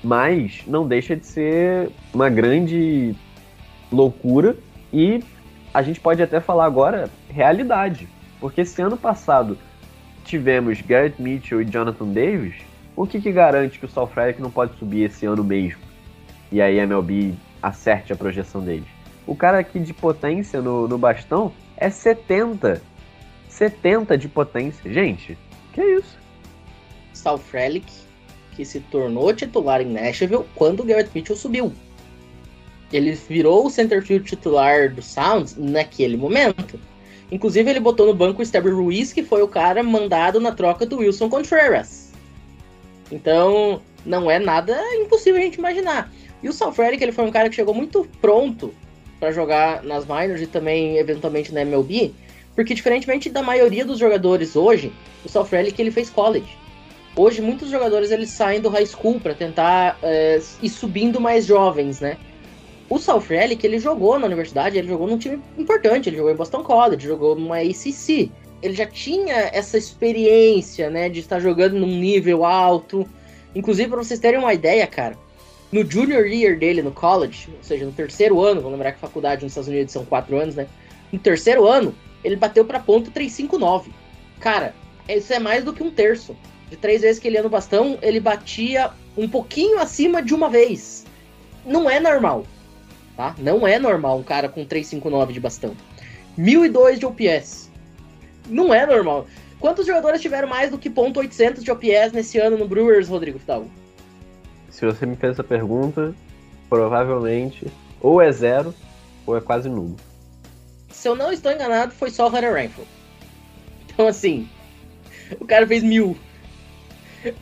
[0.04, 3.16] Mas não deixa de ser uma grande
[3.92, 4.56] loucura
[4.92, 5.24] e
[5.74, 8.08] a gente pode até falar agora realidade.
[8.40, 9.58] Porque se ano passado
[10.24, 12.56] tivemos Garrett Mitchell e Jonathan Davis,
[12.96, 15.80] o que, que garante que o Sal Frelick não pode subir esse ano mesmo?
[16.52, 18.88] E aí a MLB acerte a projeção deles.
[19.26, 22.82] O cara aqui de potência no, no bastão é 70.
[23.48, 24.92] 70 de potência.
[24.92, 25.38] Gente,
[25.74, 26.18] que isso?
[27.14, 27.92] Sal Frelick,
[28.56, 31.74] que se tornou titular em Nashville quando o Garrett Mitchell subiu.
[32.92, 36.80] Ele virou o centerfield titular do Sounds naquele momento.
[37.32, 40.86] Inclusive, ele botou no banco o Stabber Ruiz, que foi o cara mandado na troca
[40.86, 42.12] do Wilson Contreras.
[43.10, 46.12] Então, não é nada impossível a gente imaginar.
[46.44, 48.74] E o Sal Frelick, ele foi um cara que chegou muito pronto
[49.20, 52.14] para jogar nas minors e também, eventualmente, na MLB,
[52.56, 54.92] porque, diferentemente da maioria dos jogadores hoje,
[55.24, 56.58] o Sal Frelick, ele fez college.
[57.16, 62.00] Hoje, muitos jogadores eles saem do high school para tentar é, ir subindo mais jovens,
[62.00, 62.18] né?
[62.90, 66.36] O Sal Frelick, ele jogou na universidade, ele jogou num time importante, ele jogou em
[66.36, 68.32] Boston College, jogou numa ACC.
[68.62, 73.08] Ele já tinha essa experiência, né, de estar jogando num nível alto.
[73.56, 75.18] Inclusive, para vocês terem uma ideia, cara,
[75.72, 79.44] no junior year dele no college, ou seja, no terceiro ano, vamos lembrar que faculdade
[79.44, 80.68] nos Estados Unidos são quatro anos, né?
[81.12, 83.92] No terceiro ano, ele bateu para ponto 359.
[84.40, 84.76] Cara,
[85.08, 86.36] isso é mais do que um terço.
[86.72, 90.50] De três vezes que ele ia no bastão, ele batia um pouquinho acima de uma
[90.50, 91.06] vez.
[91.66, 92.46] Não é normal,
[93.18, 93.36] tá?
[93.38, 95.76] Não é normal um cara com 359 de bastão.
[96.38, 97.70] 1002 de OPS.
[98.50, 99.28] Não é normal.
[99.60, 103.38] Quantos jogadores tiveram mais do que ponto .800 de OPS nesse ano no Brewers, Rodrigo
[103.38, 103.70] Fidalgo?
[104.70, 106.16] Se você me fez essa pergunta,
[106.70, 107.68] provavelmente
[108.00, 108.74] ou é zero
[109.28, 109.98] ou é quase nulo.
[110.90, 112.88] Se eu não estou enganado, foi só o Hunter Renfro.
[113.94, 114.48] Então, assim,
[115.38, 116.18] o cara fez mil.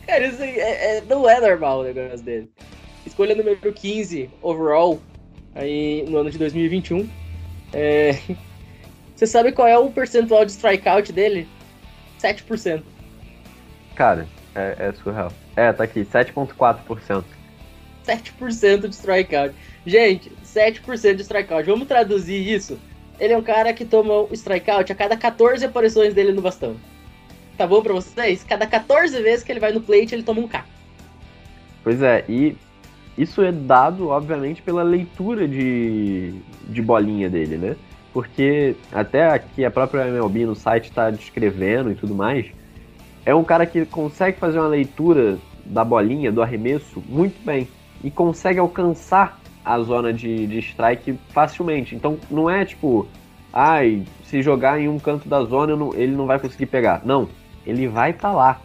[0.05, 2.49] Cara, isso é- é- não é normal o negócio dele.
[3.05, 5.01] Escolha número 15 overall,
[5.55, 7.07] aí no ano de 2021.
[7.73, 8.11] É,
[9.19, 11.45] Você sabe qual é o percentual de strikeout dele?
[12.17, 12.85] 7%.
[13.93, 15.29] Cara, é, é surreal.
[15.57, 17.25] É, tá aqui, 7,4%.
[18.05, 19.53] 7% de strikeout.
[19.85, 21.69] Gente, 7% de strikeout.
[21.69, 22.79] Vamos traduzir isso?
[23.19, 26.77] Ele é um cara que toma um strikeout a cada 14 aparições dele no bastão.
[27.59, 28.41] Tá bom pra vocês?
[28.41, 30.63] Cada 14 vezes que ele vai no plate, ele toma um K.
[31.83, 32.55] Pois é, e
[33.17, 36.35] isso é dado, obviamente, pela leitura de,
[36.69, 37.75] de bolinha dele, né?
[38.13, 42.45] Porque até aqui a própria MLB no site tá descrevendo e tudo mais.
[43.25, 47.67] É um cara que consegue fazer uma leitura da bolinha, do arremesso, muito bem.
[48.01, 51.93] E consegue alcançar a zona de, de strike facilmente.
[51.93, 53.05] Então não é tipo,
[53.51, 57.01] ai, se jogar em um canto da zona ele não vai conseguir pegar.
[57.03, 57.27] Não,
[57.65, 58.61] ele vai estar lá.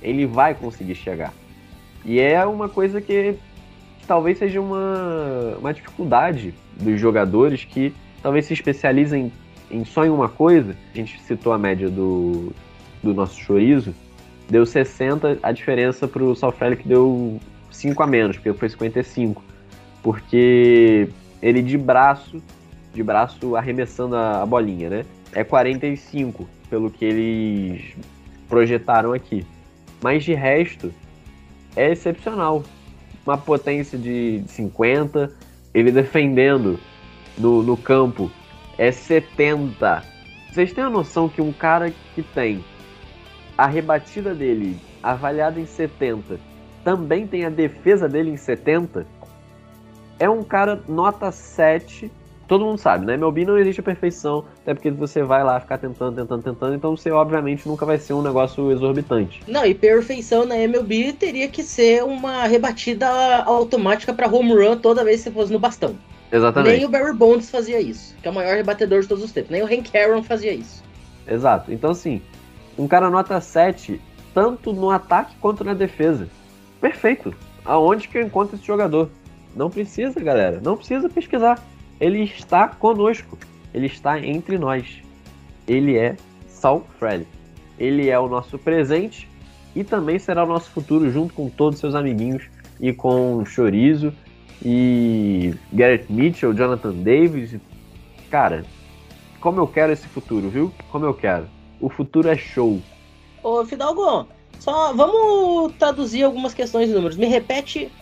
[0.00, 1.32] Ele vai conseguir chegar.
[2.04, 3.36] E é uma coisa que
[4.06, 9.32] talvez seja uma, uma dificuldade dos jogadores que talvez se especializem
[9.70, 10.76] em só em uma coisa.
[10.92, 12.52] A gente citou a média do,
[13.02, 13.94] do nosso chorizo,
[14.48, 17.40] deu 60, a diferença pro Salfrelic deu
[17.70, 19.42] 5 a menos, porque foi 55.
[20.02, 21.08] Porque
[21.40, 22.42] ele de braço,
[22.92, 25.04] de braço arremessando a, a bolinha, né?
[25.32, 27.96] É 45, pelo que eles
[28.52, 29.46] projetaram aqui.
[30.02, 30.92] Mas de resto,
[31.74, 32.62] é excepcional.
[33.24, 35.32] Uma potência de 50,
[35.72, 36.78] ele defendendo
[37.38, 38.30] no, no campo
[38.76, 40.04] é 70.
[40.52, 42.62] Vocês têm a noção que um cara que tem
[43.56, 46.38] a rebatida dele avaliada em 70
[46.84, 49.06] também tem a defesa dele em 70?
[50.18, 52.12] É um cara nota 7.
[52.46, 53.14] Todo mundo sabe, né?
[53.14, 56.96] MLB não existe a perfeição, até porque você vai lá ficar tentando, tentando, tentando, então
[56.96, 59.42] você obviamente nunca vai ser um negócio exorbitante.
[59.46, 63.08] Não, e perfeição na MLB teria que ser uma rebatida
[63.44, 65.96] automática pra home run toda vez que você fosse no bastão.
[66.30, 66.76] Exatamente.
[66.76, 69.50] Nem o Barry Bonds fazia isso, que é o maior rebatedor de todos os tempos.
[69.50, 70.82] Nem o Hank Aaron fazia isso.
[71.28, 71.70] Exato.
[71.72, 72.22] Então, assim,
[72.78, 74.00] um cara nota 7,
[74.32, 76.28] tanto no ataque quanto na defesa.
[76.80, 77.34] Perfeito.
[77.64, 79.10] Aonde que eu encontro esse jogador?
[79.54, 80.58] Não precisa, galera.
[80.62, 81.62] Não precisa pesquisar.
[82.02, 83.38] Ele está conosco.
[83.72, 85.00] Ele está entre nós.
[85.68, 86.16] Ele é
[86.48, 87.30] Sal Frelick.
[87.78, 89.28] Ele é o nosso presente
[89.74, 92.42] e também será o nosso futuro junto com todos seus amiguinhos
[92.80, 94.12] e com Chorizo
[94.64, 97.54] e Garrett Mitchell, Jonathan Davis.
[98.28, 98.64] Cara,
[99.40, 100.72] como eu quero esse futuro, viu?
[100.90, 101.46] Como eu quero.
[101.80, 102.80] O futuro é show.
[103.44, 104.26] Ô, Fidalgo,
[104.58, 107.16] só vamos traduzir algumas questões de números.
[107.16, 107.92] Me repete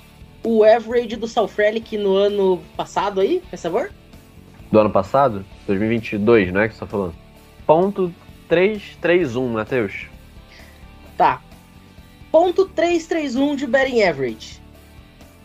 [0.42, 3.92] o average do Salfrelic no ano passado aí, por favor?
[4.70, 5.44] Do ano passado?
[5.66, 7.14] 2022, não é que você tá falando?
[7.66, 8.14] Ponto
[8.48, 10.06] 331, Matheus.
[11.16, 11.42] Tá.
[12.30, 14.60] Ponto 331 de batting average.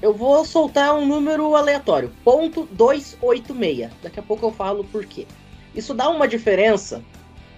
[0.02, 2.12] Eu vou soltar um número aleatório.
[2.24, 3.90] Ponto 286.
[4.04, 5.26] Daqui a pouco eu falo por quê.
[5.74, 7.02] Isso dá uma diferença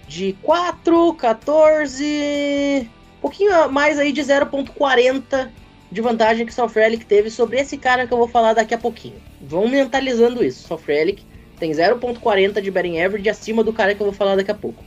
[0.06, 2.90] de 4, 14...
[3.18, 5.50] Um pouquinho a mais aí de 0.40
[5.90, 8.78] de vantagem que o Salfrelic teve sobre esse cara que eu vou falar daqui a
[8.78, 9.16] pouquinho.
[9.40, 10.68] Vão mentalizando isso.
[10.68, 11.24] Salfrelic
[11.58, 14.84] tem 0.40 de batting average acima do cara que eu vou falar daqui a pouco.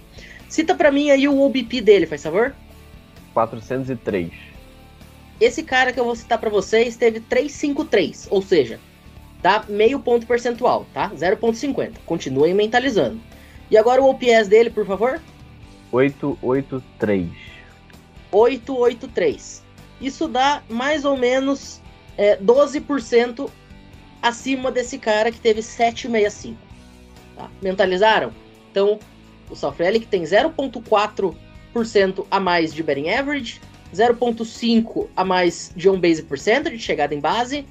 [0.48, 2.56] Cita pra mim aí o OBP dele, faz favor?
[3.34, 4.32] 403.
[5.40, 8.80] Esse cara que eu vou citar pra vocês teve 353, ou seja,
[9.42, 11.10] dá meio ponto percentual, tá?
[11.10, 11.94] 0.50.
[12.06, 13.20] Continuem mentalizando.
[13.70, 15.20] E agora o OPS dele, por favor?
[15.92, 17.30] 883.
[18.32, 19.64] 883.
[20.02, 21.82] Isso dá mais ou menos
[22.18, 23.50] é, 12%
[24.22, 26.58] acima desse cara que teve 765.
[27.36, 27.50] Tá?
[27.62, 28.34] Mentalizaram?
[28.72, 29.00] Então,
[29.50, 33.62] o Salfrelic tem 0.4% a mais de batting average,
[33.94, 37.66] 0.5 a mais de on base percentage, de chegada em base,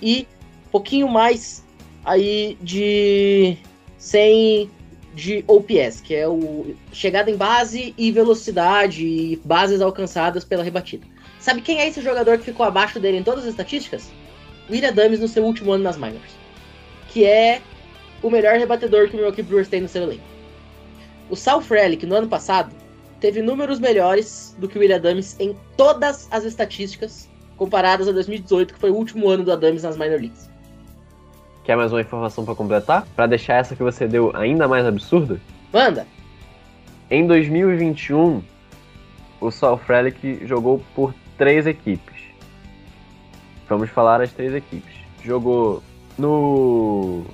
[0.00, 0.26] e
[0.70, 1.64] pouquinho mais
[2.04, 3.56] aí de
[3.98, 4.70] 100
[5.14, 11.06] de OPS, que é o chegada em base e velocidade e bases alcançadas pela rebatida.
[11.42, 14.12] Sabe quem é esse jogador que ficou abaixo dele em todas as estatísticas?
[14.70, 16.36] William Adams no seu último ano nas minors,
[17.08, 17.60] que é
[18.22, 20.22] o melhor rebatedor que o Milwaukee Brewers tem no seu elenco.
[21.28, 22.72] O Sal Frelick, no ano passado,
[23.18, 28.74] teve números melhores do que o William Adams em todas as estatísticas comparadas a 2018,
[28.74, 30.48] que foi o último ano do Adams nas minor leagues.
[31.64, 33.04] Quer mais uma informação pra completar?
[33.16, 35.40] Pra deixar essa que você deu ainda mais absurda?
[35.72, 36.06] Manda!
[37.10, 38.40] Em 2021,
[39.40, 42.22] o Saul Frelick jogou por três equipes.
[43.68, 44.94] Vamos falar as três equipes.
[45.24, 45.82] Jogou
[46.16, 47.24] no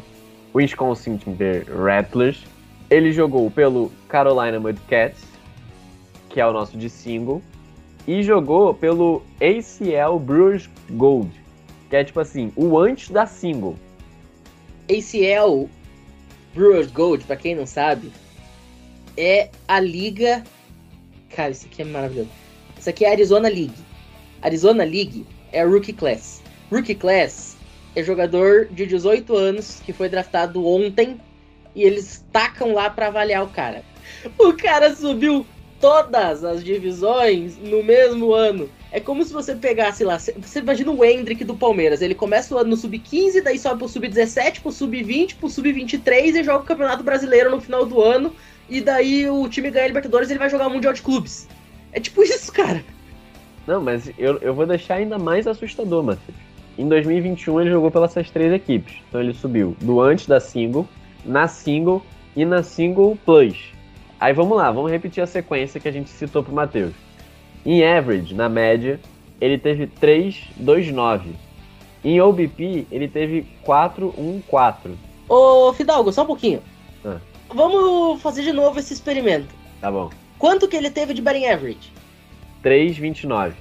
[0.54, 2.42] Wisconsin Timber Rattlers.
[2.88, 5.22] Ele jogou pelo Carolina Mudcats,
[6.30, 7.42] que é o nosso de single.
[8.06, 11.30] e jogou pelo ACL Brewers Gold,
[11.90, 13.76] que é tipo assim, o antes da single.
[14.88, 15.68] ACL
[16.54, 18.10] Brewers Gold, pra quem não sabe,
[19.18, 20.42] é a liga.
[21.36, 22.30] Cara, isso aqui é maravilhoso.
[22.78, 23.74] Isso aqui é a Arizona League.
[24.42, 26.42] Arizona League é a Rookie Class.
[26.70, 27.56] Rookie Class
[27.94, 31.20] é jogador de 18 anos que foi draftado ontem
[31.74, 33.82] e eles tacam lá pra avaliar o cara.
[34.38, 35.46] O cara subiu
[35.80, 38.68] todas as divisões no mesmo ano.
[38.90, 42.58] É como se você pegasse lá, você imagina o Hendrick do Palmeiras, ele começa o
[42.58, 47.02] ano no sub-15, daí sobe pro sub-17, pro sub-20, pro sub-23 e joga o Campeonato
[47.02, 48.34] Brasileiro no final do ano,
[48.68, 51.46] e daí o time ganha Libertadores ele vai jogar o Mundial de Clubes.
[51.92, 52.82] É tipo isso, cara.
[53.68, 56.38] Não, mas eu, eu vou deixar ainda mais assustador, Matheus.
[56.78, 58.96] Em 2021 ele jogou pelas três equipes.
[59.06, 60.88] Então ele subiu do antes da single,
[61.22, 62.02] na single
[62.34, 63.58] e na single plus.
[64.18, 66.94] Aí vamos lá, vamos repetir a sequência que a gente citou pro Matheus.
[67.66, 68.98] Em average, na média,
[69.38, 71.34] ele teve 3,29.
[72.02, 74.94] Em OBP, ele teve 4,14.
[75.28, 76.62] Ô, Fidalgo, só um pouquinho.
[77.04, 77.18] Ah.
[77.50, 79.54] Vamos fazer de novo esse experimento.
[79.78, 80.08] Tá bom.
[80.38, 81.97] Quanto que ele teve de batting average?
[82.62, 83.54] 3,29.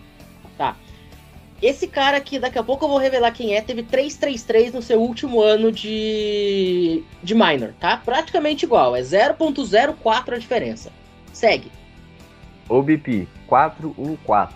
[1.62, 5.02] Esse cara que daqui a pouco eu vou revelar quem é, teve 333 no seu
[5.02, 7.98] último ano de, de minor, tá?
[7.98, 10.92] Praticamente igual, é 0.04 a diferença.
[11.34, 11.72] Segue.
[12.70, 14.52] OBP, 4,14.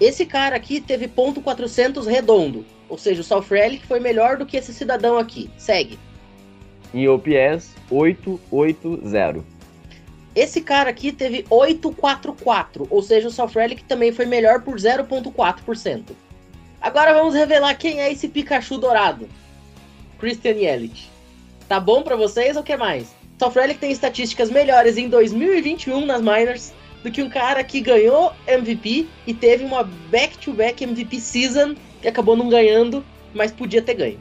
[0.00, 4.46] Esse cara aqui teve ponto 400 redondo, ou seja, o South Relic foi melhor do
[4.46, 5.50] que esse cidadão aqui.
[5.56, 5.98] Segue.
[6.94, 9.55] Em OPS, 880.
[10.36, 16.10] Esse cara aqui teve 844, ou seja, o South Relic também foi melhor por 0.4%.
[16.78, 19.26] Agora vamos revelar quem é esse Pikachu dourado.
[20.18, 21.10] Christian Yelich.
[21.66, 23.14] Tá bom pra vocês ou quer mais?
[23.38, 28.30] South Relic tem estatísticas melhores em 2021 nas minors do que um cara que ganhou
[28.46, 33.02] MVP e teve uma back-to-back MVP season que acabou não ganhando,
[33.34, 34.20] mas podia ter ganho.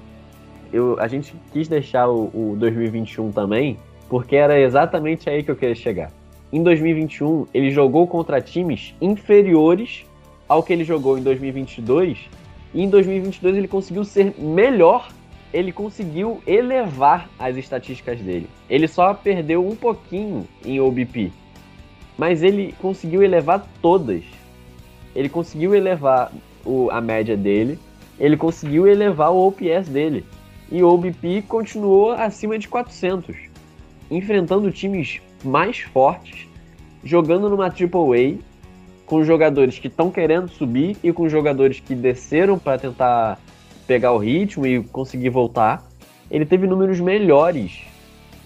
[0.71, 3.77] Eu, a gente quis deixar o, o 2021 também,
[4.09, 6.11] porque era exatamente aí que eu queria chegar.
[6.51, 10.05] Em 2021, ele jogou contra times inferiores
[10.47, 12.17] ao que ele jogou em 2022,
[12.73, 15.09] e em 2022 ele conseguiu ser melhor,
[15.53, 18.47] ele conseguiu elevar as estatísticas dele.
[18.69, 21.31] Ele só perdeu um pouquinho em OBP,
[22.17, 24.23] mas ele conseguiu elevar todas.
[25.15, 26.31] Ele conseguiu elevar
[26.65, 27.79] o- a média dele,
[28.19, 30.25] ele conseguiu elevar o OPS dele.
[30.71, 33.35] E o OBP continuou acima de 400,
[34.09, 36.47] enfrentando times mais fortes,
[37.03, 38.55] jogando numa Triple A,
[39.05, 43.39] com jogadores que estão querendo subir e com jogadores que desceram para tentar
[43.85, 45.87] pegar o ritmo e conseguir voltar.
[46.29, 47.81] Ele teve números melhores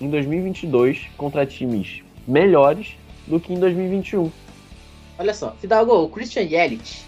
[0.01, 4.31] em 2022 contra times melhores do que em 2021.
[5.17, 7.03] Olha só, Fidalgo, o Christian Yelich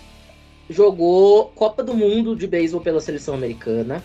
[0.69, 4.03] jogou Copa do Mundo de beisebol pela seleção americana.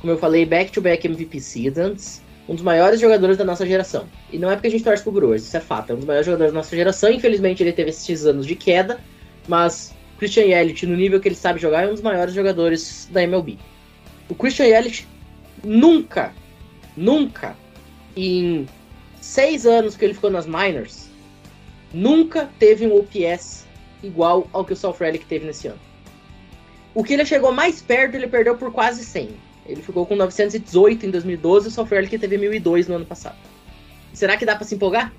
[0.00, 2.22] Como eu falei, back-to-back MVP seasons.
[2.48, 4.06] Um dos maiores jogadores da nossa geração.
[4.32, 5.90] E não é porque a gente torce pro Brewers, isso é fato.
[5.90, 7.10] É um dos maiores jogadores da nossa geração.
[7.10, 8.98] Infelizmente ele teve esses anos de queda.
[9.46, 13.22] Mas Christian Yelich, no nível que ele sabe jogar, é um dos maiores jogadores da
[13.22, 13.58] MLB.
[14.28, 15.06] O Christian Yelich
[15.64, 16.32] nunca,
[16.96, 17.56] nunca,
[18.16, 18.66] em
[19.20, 21.08] seis anos que ele ficou nas minors,
[21.92, 23.66] nunca teve um OPS
[24.02, 25.78] igual ao que o South Relic teve nesse ano.
[26.94, 29.30] O que ele chegou mais perto, ele perdeu por quase 100.
[29.66, 33.36] Ele ficou com 918 em 2012 e o South Relic teve 1002 no ano passado.
[34.12, 35.12] Será que dá pra se empolgar?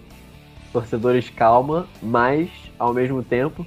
[0.71, 3.65] Torcedores calma, mas ao mesmo tempo.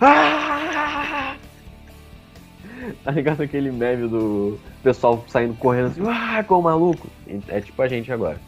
[0.00, 1.36] Ah!
[3.04, 7.08] Tá ligado aquele meme do pessoal saindo correndo assim, ah, com o maluco?
[7.46, 8.40] É tipo a gente agora.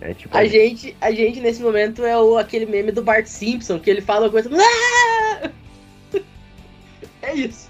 [0.00, 3.78] É tipo A gente, a gente nesse momento é o, aquele meme do Bart Simpson,
[3.78, 4.50] que ele fala uma coisa.
[4.52, 5.50] "Ah!"
[7.22, 7.68] É isso.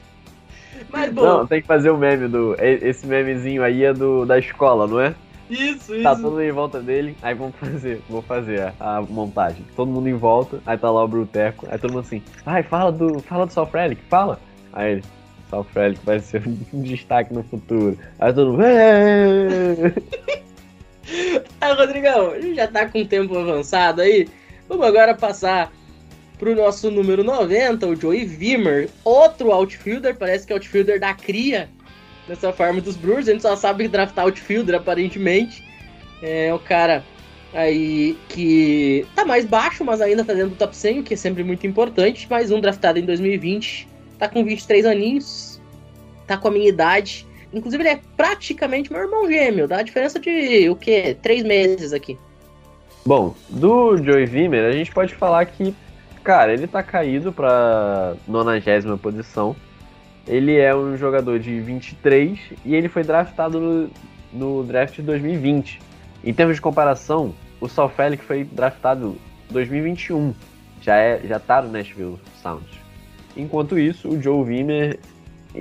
[0.90, 2.56] Mas bom, Não, tem que fazer o meme do.
[2.58, 5.14] Esse memezinho aí é do da escola, não é?
[5.50, 6.02] isso, isso.
[6.02, 9.64] Tá todo mundo em volta dele, aí vamos fazer, vou fazer a, a montagem.
[9.74, 12.90] Todo mundo em volta, aí tá lá o Bruteco, aí todo mundo assim, ai, fala
[12.90, 13.20] do.
[13.20, 14.40] Fala do South Relic, fala.
[14.72, 15.04] Aí ele,
[15.50, 17.98] South Relic vai ser um destaque no futuro.
[18.18, 18.64] Aí todo mundo.
[21.60, 24.28] Ah, Rodrigão, a gente já tá com o tempo avançado aí.
[24.68, 25.70] Vamos agora passar
[26.38, 31.68] pro nosso número 90, o Joey Wimmer, outro outfielder, parece que é outfielder da cria
[32.28, 33.28] nessa farm dos Brewers.
[33.28, 35.64] A gente só sabe draftar outfielder, aparentemente.
[36.22, 37.04] É o cara
[37.54, 41.16] aí que tá mais baixo, mas ainda tá dentro do top 100, o que é
[41.16, 42.28] sempre muito importante.
[42.28, 45.60] Mais um draftado em 2020, tá com 23 aninhos,
[46.26, 47.26] tá com a minha idade.
[47.52, 51.16] Inclusive, ele é praticamente meu irmão gêmeo, dá a diferença de o quê?
[51.22, 52.18] Três meses aqui.
[53.04, 55.72] Bom, do Joey Wimmer, a gente pode falar que
[56.26, 59.54] Cara, ele tá caído pra 90 posição.
[60.26, 63.90] Ele é um jogador de 23 e ele foi draftado no,
[64.32, 65.80] no draft de 2020.
[66.24, 69.16] Em termos de comparação, o Sal Felix foi draftado
[69.48, 70.34] em 2021.
[70.82, 72.76] Já, é, já tá no Nashville Sounds.
[73.36, 74.98] Enquanto isso, o Joe Wimmer.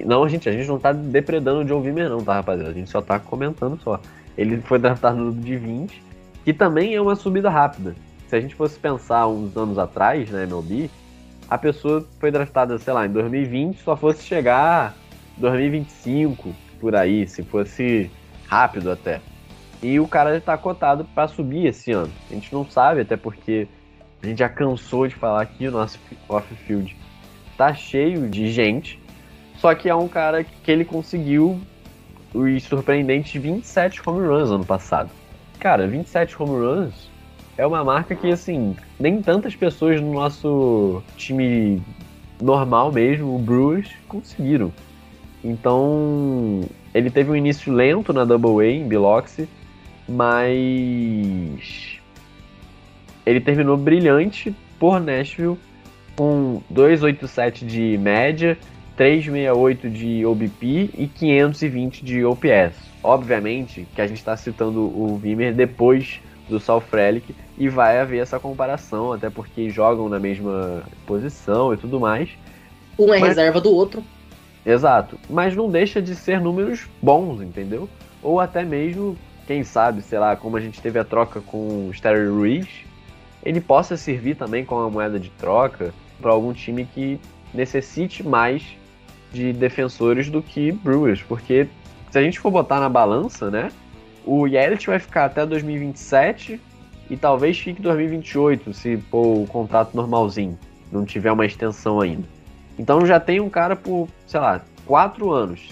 [0.04, 2.72] Não, gente, a gente não tá depredando o Joe Wimmer, não, tá, rapaziada?
[2.72, 4.02] A gente só tá comentando só.
[4.36, 6.02] Ele foi draftado de 20,
[6.44, 7.96] que também é uma subida rápida.
[8.36, 10.90] Se a gente fosse pensar uns anos atrás, na MLB,
[11.50, 14.94] a pessoa foi draftada, sei lá, em 2020, só fosse chegar
[15.38, 18.12] 2025, por aí, se fosse
[18.46, 19.22] rápido até.
[19.82, 22.12] E o cara está cotado para subir esse ano.
[22.30, 23.70] A gente não sabe, até porque
[24.22, 26.94] a gente já cansou de falar que o nosso off-field
[27.58, 29.00] tá cheio de gente.
[29.60, 31.58] Só que é um cara que ele conseguiu
[32.34, 35.10] os surpreendentes 27 home runs ano passado.
[35.58, 37.15] Cara, 27 home runs
[37.58, 41.82] é uma marca que, assim, nem tantas pessoas no nosso time
[42.42, 44.74] normal mesmo, o Brewers, conseguiram.
[45.44, 46.62] Então,
[46.94, 49.48] ele teve um início lento na Double A em Biloxi,
[50.08, 52.00] mas
[53.26, 55.58] ele terminou brilhante por Nashville
[56.16, 58.58] com 287 de média,
[58.96, 62.76] 368 de OBP e 520 de OPS.
[63.04, 68.20] Obviamente que a gente está citando o Vimer depois do Sal Frelick e vai haver
[68.22, 72.30] essa comparação, até porque jogam na mesma posição e tudo mais.
[72.98, 74.04] Um é Mas- reserva do outro.
[74.66, 75.18] Exato.
[75.30, 77.88] Mas não deixa de ser números bons, entendeu?
[78.22, 79.16] Ou até mesmo,
[79.46, 82.68] quem sabe, sei lá, como a gente teve a troca com o Sterry Ruiz,
[83.44, 87.20] ele possa servir também como uma moeda de troca para algum time que
[87.54, 88.64] necessite mais
[89.32, 91.68] de defensores do que Brewers, porque
[92.10, 93.70] se a gente for botar na balança, né,
[94.26, 96.60] o Yelich vai ficar até 2027
[97.10, 100.58] e talvez fique 2028 se for o contrato normalzinho,
[100.92, 102.28] não tiver uma extensão ainda.
[102.78, 105.70] Então já tem um cara por, sei lá, quatro anos,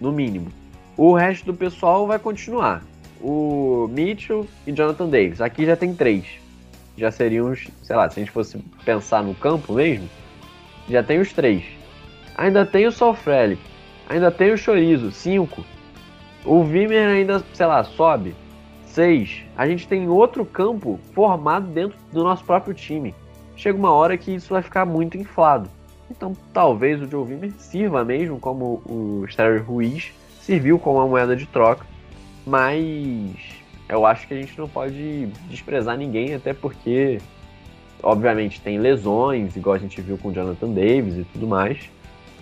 [0.00, 0.48] no mínimo.
[0.96, 2.82] O resto do pessoal vai continuar.
[3.20, 5.40] O Mitchell e Jonathan Davis.
[5.40, 6.24] Aqui já tem três.
[6.96, 10.08] Já seriam os, sei lá, se a gente fosse pensar no campo mesmo,
[10.88, 11.64] já tem os três.
[12.36, 13.62] Ainda tem o Sol Frelick.
[14.08, 15.64] Ainda tem o Chorizo, cinco.
[16.44, 18.34] O Vimer ainda, sei lá, sobe.
[18.86, 19.42] Seis.
[19.56, 23.14] A gente tem outro campo formado dentro do nosso próprio time.
[23.56, 25.68] Chega uma hora que isso vai ficar muito inflado.
[26.10, 31.36] Então talvez o Joe Wimmer sirva mesmo como o Sterry Ruiz serviu como uma moeda
[31.36, 31.86] de troca,
[32.44, 33.30] mas
[33.88, 37.20] eu acho que a gente não pode desprezar ninguém, até porque
[38.02, 41.78] obviamente tem lesões, igual a gente viu com o Jonathan Davis e tudo mais.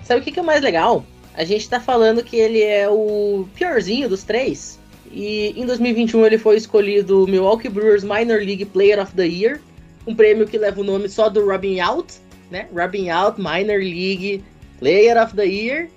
[0.03, 1.05] Sabe o que é o mais legal?
[1.39, 4.77] A gente tá falando que ele é o piorzinho dos três.
[5.09, 9.61] E em 2021 ele foi escolhido Milwaukee Brewers Minor League Player of the Year,
[10.05, 12.15] um prêmio que leva o nome só do Robin Out,
[12.51, 12.67] né?
[12.75, 14.43] Robin Out Minor League
[14.81, 15.89] Player of the Year.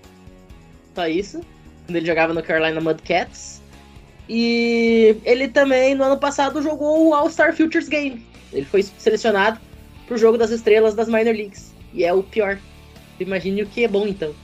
[0.94, 1.42] Só isso.
[1.88, 3.64] Quando ele jogava no Carolina Mudcats.
[4.30, 8.24] E ele também no ano passado jogou o All-Star Futures Game.
[8.54, 9.60] Ele foi selecionado
[10.06, 11.74] pro jogo das estrelas das Minor Leagues.
[11.96, 12.60] E é o pior.
[13.20, 14.36] Imagine o que é bom então.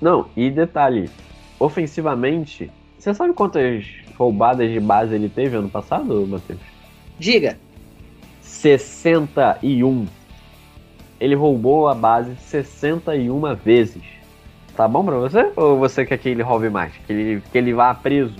[0.00, 1.10] Não, e detalhe,
[1.58, 3.84] ofensivamente, você sabe quantas
[4.16, 6.60] roubadas de base ele teve ano passado, Matheus?
[7.18, 7.58] Diga.
[8.40, 10.06] 61.
[11.20, 14.02] Ele roubou a base 61 vezes.
[14.76, 15.52] Tá bom pra você?
[15.56, 16.92] Ou você quer que ele roube mais?
[17.06, 18.36] Que ele, que ele vá preso?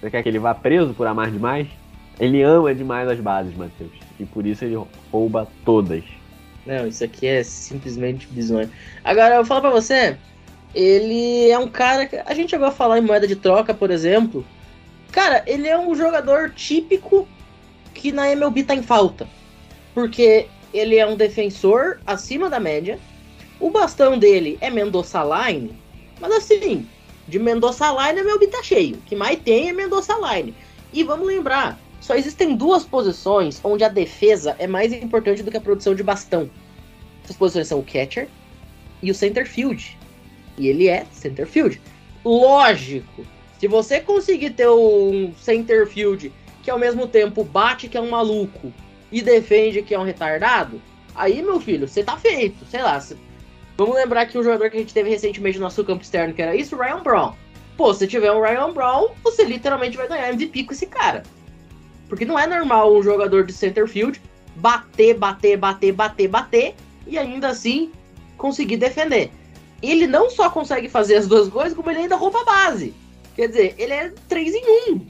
[0.00, 1.66] Você quer que ele vá preso por amar demais?
[2.20, 3.92] Ele ama demais as bases, Matheus.
[4.20, 4.80] E por isso ele
[5.10, 6.04] rouba todas.
[6.64, 8.70] Não, isso aqui é simplesmente bizonho.
[9.02, 10.16] Agora, eu vou falar pra você,
[10.74, 12.16] ele é um cara que.
[12.16, 14.44] A gente chegou a falar em moeda de troca, por exemplo.
[15.10, 17.28] Cara, ele é um jogador típico
[17.92, 19.28] que na MLB tá em falta.
[19.94, 22.98] Porque ele é um defensor acima da média.
[23.60, 25.76] O bastão dele é Mendoza Line.
[26.18, 26.88] Mas assim,
[27.28, 28.96] de Mendoza Line a MLB tá cheio.
[28.96, 30.54] O que mais tem é Mendoza Line.
[30.92, 35.56] E vamos lembrar, só existem duas posições onde a defesa é mais importante do que
[35.56, 36.50] a produção de bastão.
[37.24, 38.28] Essas posições são o catcher
[39.02, 39.96] e o center field.
[40.58, 41.80] E ele é center field.
[42.24, 43.24] Lógico,
[43.58, 46.32] se você conseguir ter um center field
[46.62, 48.72] que ao mesmo tempo bate que é um maluco
[49.10, 50.80] e defende que é um retardado,
[51.14, 52.64] aí, meu filho, você tá feito.
[52.70, 52.98] Sei lá.
[53.00, 53.16] cê-
[53.76, 56.42] Vamos lembrar que o jogador que a gente teve recentemente no nosso campo externo, que
[56.42, 57.32] era isso, Ryan Brown.
[57.76, 61.22] Pô, se tiver um Ryan Brown, você literalmente vai ganhar MVP com esse cara.
[62.08, 64.20] Porque não é normal um jogador de center field
[64.56, 66.74] bater, bater, bater, bater, bater
[67.06, 67.90] e ainda assim
[68.36, 69.30] conseguir defender.
[69.82, 72.94] Ele não só consegue fazer as duas coisas, como ele ainda rouba a base.
[73.34, 75.06] Quer dizer, ele é 3 em 1.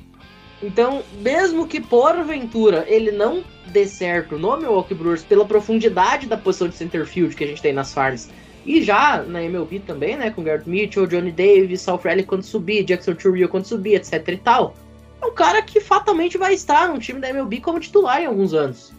[0.63, 6.69] Então, mesmo que porventura ele não dê certo no Milwaukee Brewers pela profundidade da posição
[6.69, 8.31] de center field que a gente tem nas farms
[8.65, 12.85] e já na MLB também, né, com Garrett Mitchell, Johnny Davis, Sal Frelick quando subir,
[12.85, 14.75] Jackson Churriel quando subir, etc e tal,
[15.21, 18.55] é um cara que fatalmente vai estar no time da MLB como titular em alguns
[18.55, 18.93] anos.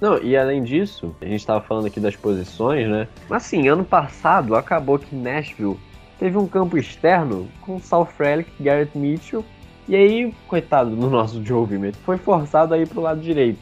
[0.00, 3.08] Não, e além disso, a gente tava falando aqui das posições, né?
[3.28, 5.78] Mas assim, ano passado acabou que Nashville
[6.18, 9.44] teve um campo externo com Sal Frelick, Garrett Mitchell,
[9.88, 13.58] e aí, coitado do nosso Joe Wimmer, foi forçado a ir pro lado direito.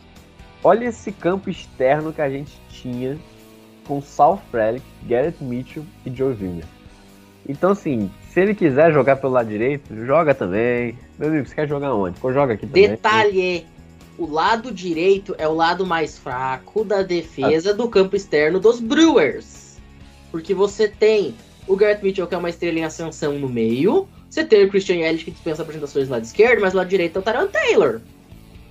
[0.63, 3.17] Olha esse campo externo que a gente tinha
[3.87, 6.65] com Sal Frelick, Garrett Mitchell e Joe Wimmer.
[7.49, 10.99] Então, assim, se ele quiser jogar pelo lado direito, joga também.
[11.17, 12.19] Meu amigo, você quer jogar onde?
[12.19, 12.89] Pô, joga aqui também.
[12.89, 13.65] Detalhe:
[14.19, 19.79] o lado direito é o lado mais fraco da defesa do campo externo dos Brewers.
[20.31, 21.35] Porque você tem
[21.67, 24.09] o Garrett Mitchell, que é uma estrela em ascensão no meio.
[24.29, 27.17] Você tem o Christian Yelich, que dispensa apresentações do lado esquerdo, mas do lado direito
[27.17, 28.01] é o Taran Taylor.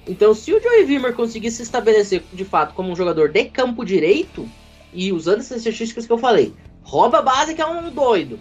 [0.08, 3.84] Então, se o Joey Wimmer conseguir se estabelecer de fato como um jogador de campo
[3.84, 4.48] direito,
[4.94, 8.40] e usando essas estatísticas que eu falei, rouba a base que é um doido,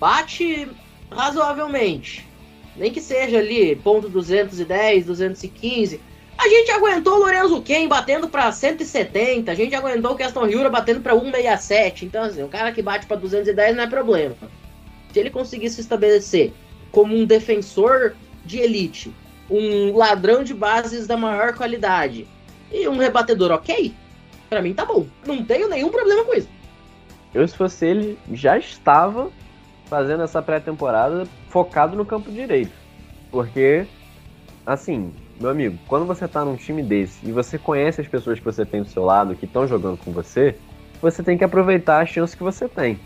[0.00, 0.68] bate
[1.10, 2.26] razoavelmente,
[2.76, 6.00] nem que seja ali ponto 210, 215.
[6.38, 10.68] A gente aguentou o Lorenzo Ken batendo pra 170, a gente aguentou o Keston Hiura
[10.68, 12.04] batendo pra 167.
[12.04, 14.36] Então, assim, o cara que bate pra 210 não é problema.
[15.12, 16.52] Se ele conseguir se estabelecer
[16.92, 18.14] como um defensor
[18.44, 19.12] de elite,
[19.50, 22.28] um ladrão de bases da maior qualidade
[22.70, 23.94] e um rebatedor ok,
[24.48, 25.06] pra mim tá bom.
[25.26, 26.48] Não tenho nenhum problema com isso.
[27.32, 29.30] Eu, se fosse ele, já estava
[29.86, 32.72] fazendo essa pré-temporada focado no campo direito.
[33.30, 33.86] Porque,
[34.66, 38.44] assim, meu amigo, quando você tá num time desse e você conhece as pessoas que
[38.44, 40.56] você tem do seu lado, que estão jogando com você,
[41.00, 42.98] você tem que aproveitar a chance que você tem.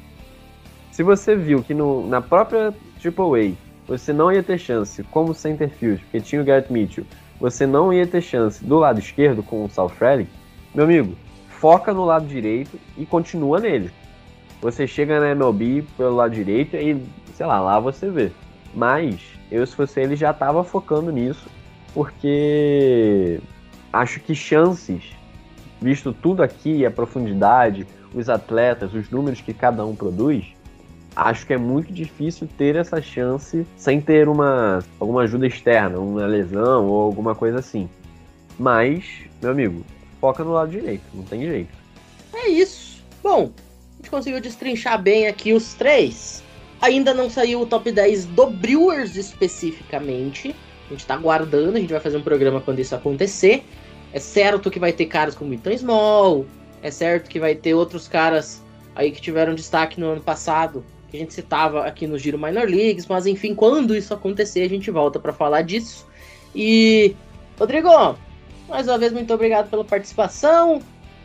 [0.91, 3.53] Se você viu que no, na própria AAA
[3.87, 7.05] você não ia ter chance como center field, porque tinha o Garrett Mitchell,
[7.39, 10.31] você não ia ter chance do lado esquerdo com o Sal Frelick,
[10.75, 11.15] meu amigo,
[11.49, 13.91] foca no lado direito e continua nele.
[14.63, 17.03] Você chega na MLB pelo lado direito e,
[17.35, 18.31] sei lá, lá você vê.
[18.75, 21.49] Mas eu, se fosse ele, já tava focando nisso,
[21.93, 23.41] porque
[23.93, 25.03] acho que chances,
[25.81, 30.45] visto tudo aqui, a profundidade, os atletas, os números que cada um produz,
[31.15, 36.27] acho que é muito difícil ter essa chance sem ter uma alguma ajuda externa, uma
[36.27, 37.89] lesão ou alguma coisa assim.
[38.59, 39.05] Mas,
[39.41, 39.85] meu amigo,
[40.21, 41.73] foca no lado direito, não tem jeito.
[42.33, 43.03] É isso.
[43.23, 46.43] Bom, a gente conseguiu destrinchar bem aqui os três.
[46.81, 50.55] Ainda não saiu o top 10 do Brewers especificamente.
[50.87, 53.65] A gente tá aguardando, a gente vai fazer um programa quando isso acontecer.
[54.13, 56.47] É certo que vai ter caras como Ethan Small,
[56.83, 58.63] é certo que vai ter outros caras
[58.95, 62.67] aí que tiveram destaque no ano passado, que a gente citava aqui no Giro Minor
[62.67, 66.07] Leagues, mas enfim, quando isso acontecer, a gente volta para falar disso.
[66.55, 67.15] E
[67.59, 67.89] Rodrigo,
[68.69, 70.83] mais uma vez muito obrigado pela participação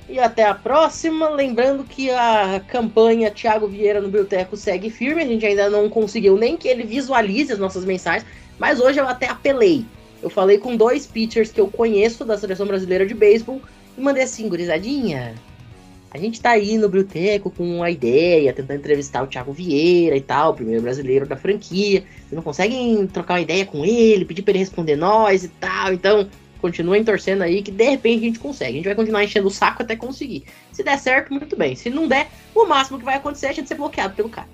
[0.09, 1.29] e até a próxima.
[1.29, 6.37] Lembrando que a campanha Thiago Vieira no Biblioteco segue firme, a gente ainda não conseguiu
[6.37, 8.25] nem que ele visualize as nossas mensagens,
[8.57, 9.85] mas hoje eu até apelei.
[10.21, 13.61] Eu falei com dois pitchers que eu conheço da seleção brasileira de beisebol
[13.97, 15.35] e mandei assim, gurizadinha.
[16.15, 20.21] A gente tá aí no Biblioteco com uma ideia, tentando entrevistar o Thiago Vieira e
[20.21, 22.05] tal, o primeiro brasileiro da franquia.
[22.21, 25.91] Vocês não conseguem trocar uma ideia com ele, pedir pra ele responder nós e tal.
[25.91, 26.25] Então,
[26.65, 28.71] continuem torcendo aí que de repente a gente consegue.
[28.71, 30.45] A gente vai continuar enchendo o saco até conseguir.
[30.71, 31.75] Se der certo, muito bem.
[31.75, 34.47] Se não der, o máximo que vai acontecer é a gente ser bloqueado pelo cara.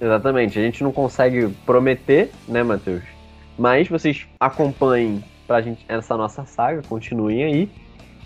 [0.00, 3.02] Exatamente, a gente não consegue prometer, né, Matheus?
[3.58, 7.68] Mas vocês acompanhem pra gente essa nossa saga, continuem aí.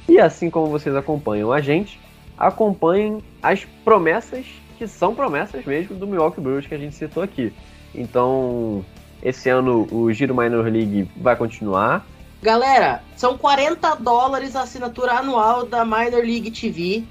[0.06, 1.98] E assim como vocês acompanham a gente,
[2.36, 4.44] acompanhem as promessas
[4.76, 7.50] que são promessas mesmo do Milwaukee Brewers que a gente citou aqui.
[7.94, 8.84] Então,
[9.22, 12.04] esse ano o Giro Minor League vai continuar.
[12.42, 17.04] Galera, são 40 dólares a assinatura anual da Minor League TV,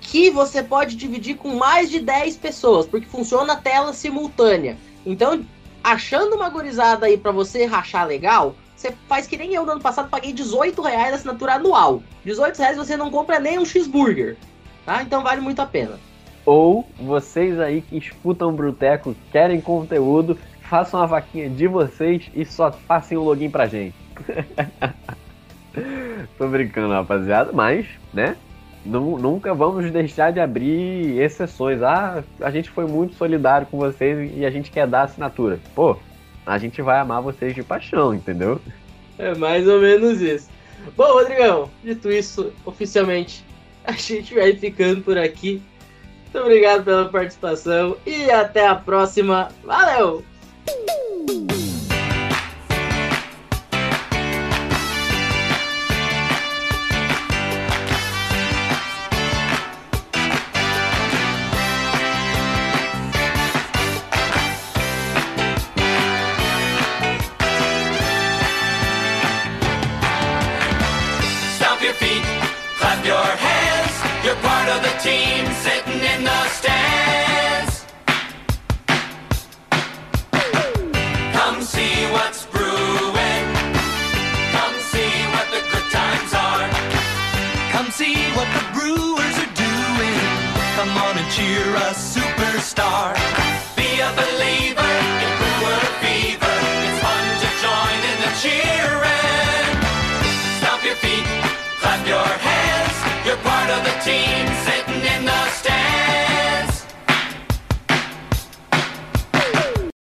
[0.00, 4.78] que você pode dividir com mais de 10 pessoas, porque funciona a tela simultânea.
[5.04, 5.44] Então,
[5.84, 9.82] achando uma gurizada aí pra você rachar legal, você faz que nem eu no ano
[9.82, 12.02] passado, paguei 18 reais a assinatura anual.
[12.24, 14.38] 18 reais você não compra nem um cheeseburger,
[14.86, 15.02] tá?
[15.02, 16.00] Então vale muito a pena.
[16.46, 22.46] Ou vocês aí que escutam o Bruteco, querem conteúdo, façam a vaquinha de vocês e
[22.46, 23.94] só passem o login pra gente.
[26.36, 28.36] Tô brincando, rapaziada, mas, né?
[28.84, 31.82] nu- Nunca vamos deixar de abrir exceções.
[31.82, 35.58] Ah, a gente foi muito solidário com vocês e a gente quer dar assinatura.
[35.74, 35.96] Pô,
[36.46, 38.60] a gente vai amar vocês de paixão, entendeu?
[39.18, 40.48] É mais ou menos isso.
[40.96, 43.44] Bom, Rodrigão, dito isso, oficialmente,
[43.84, 45.62] a gente vai ficando por aqui.
[46.32, 49.48] Muito obrigado pela participação e até a próxima.
[49.64, 50.24] Valeu!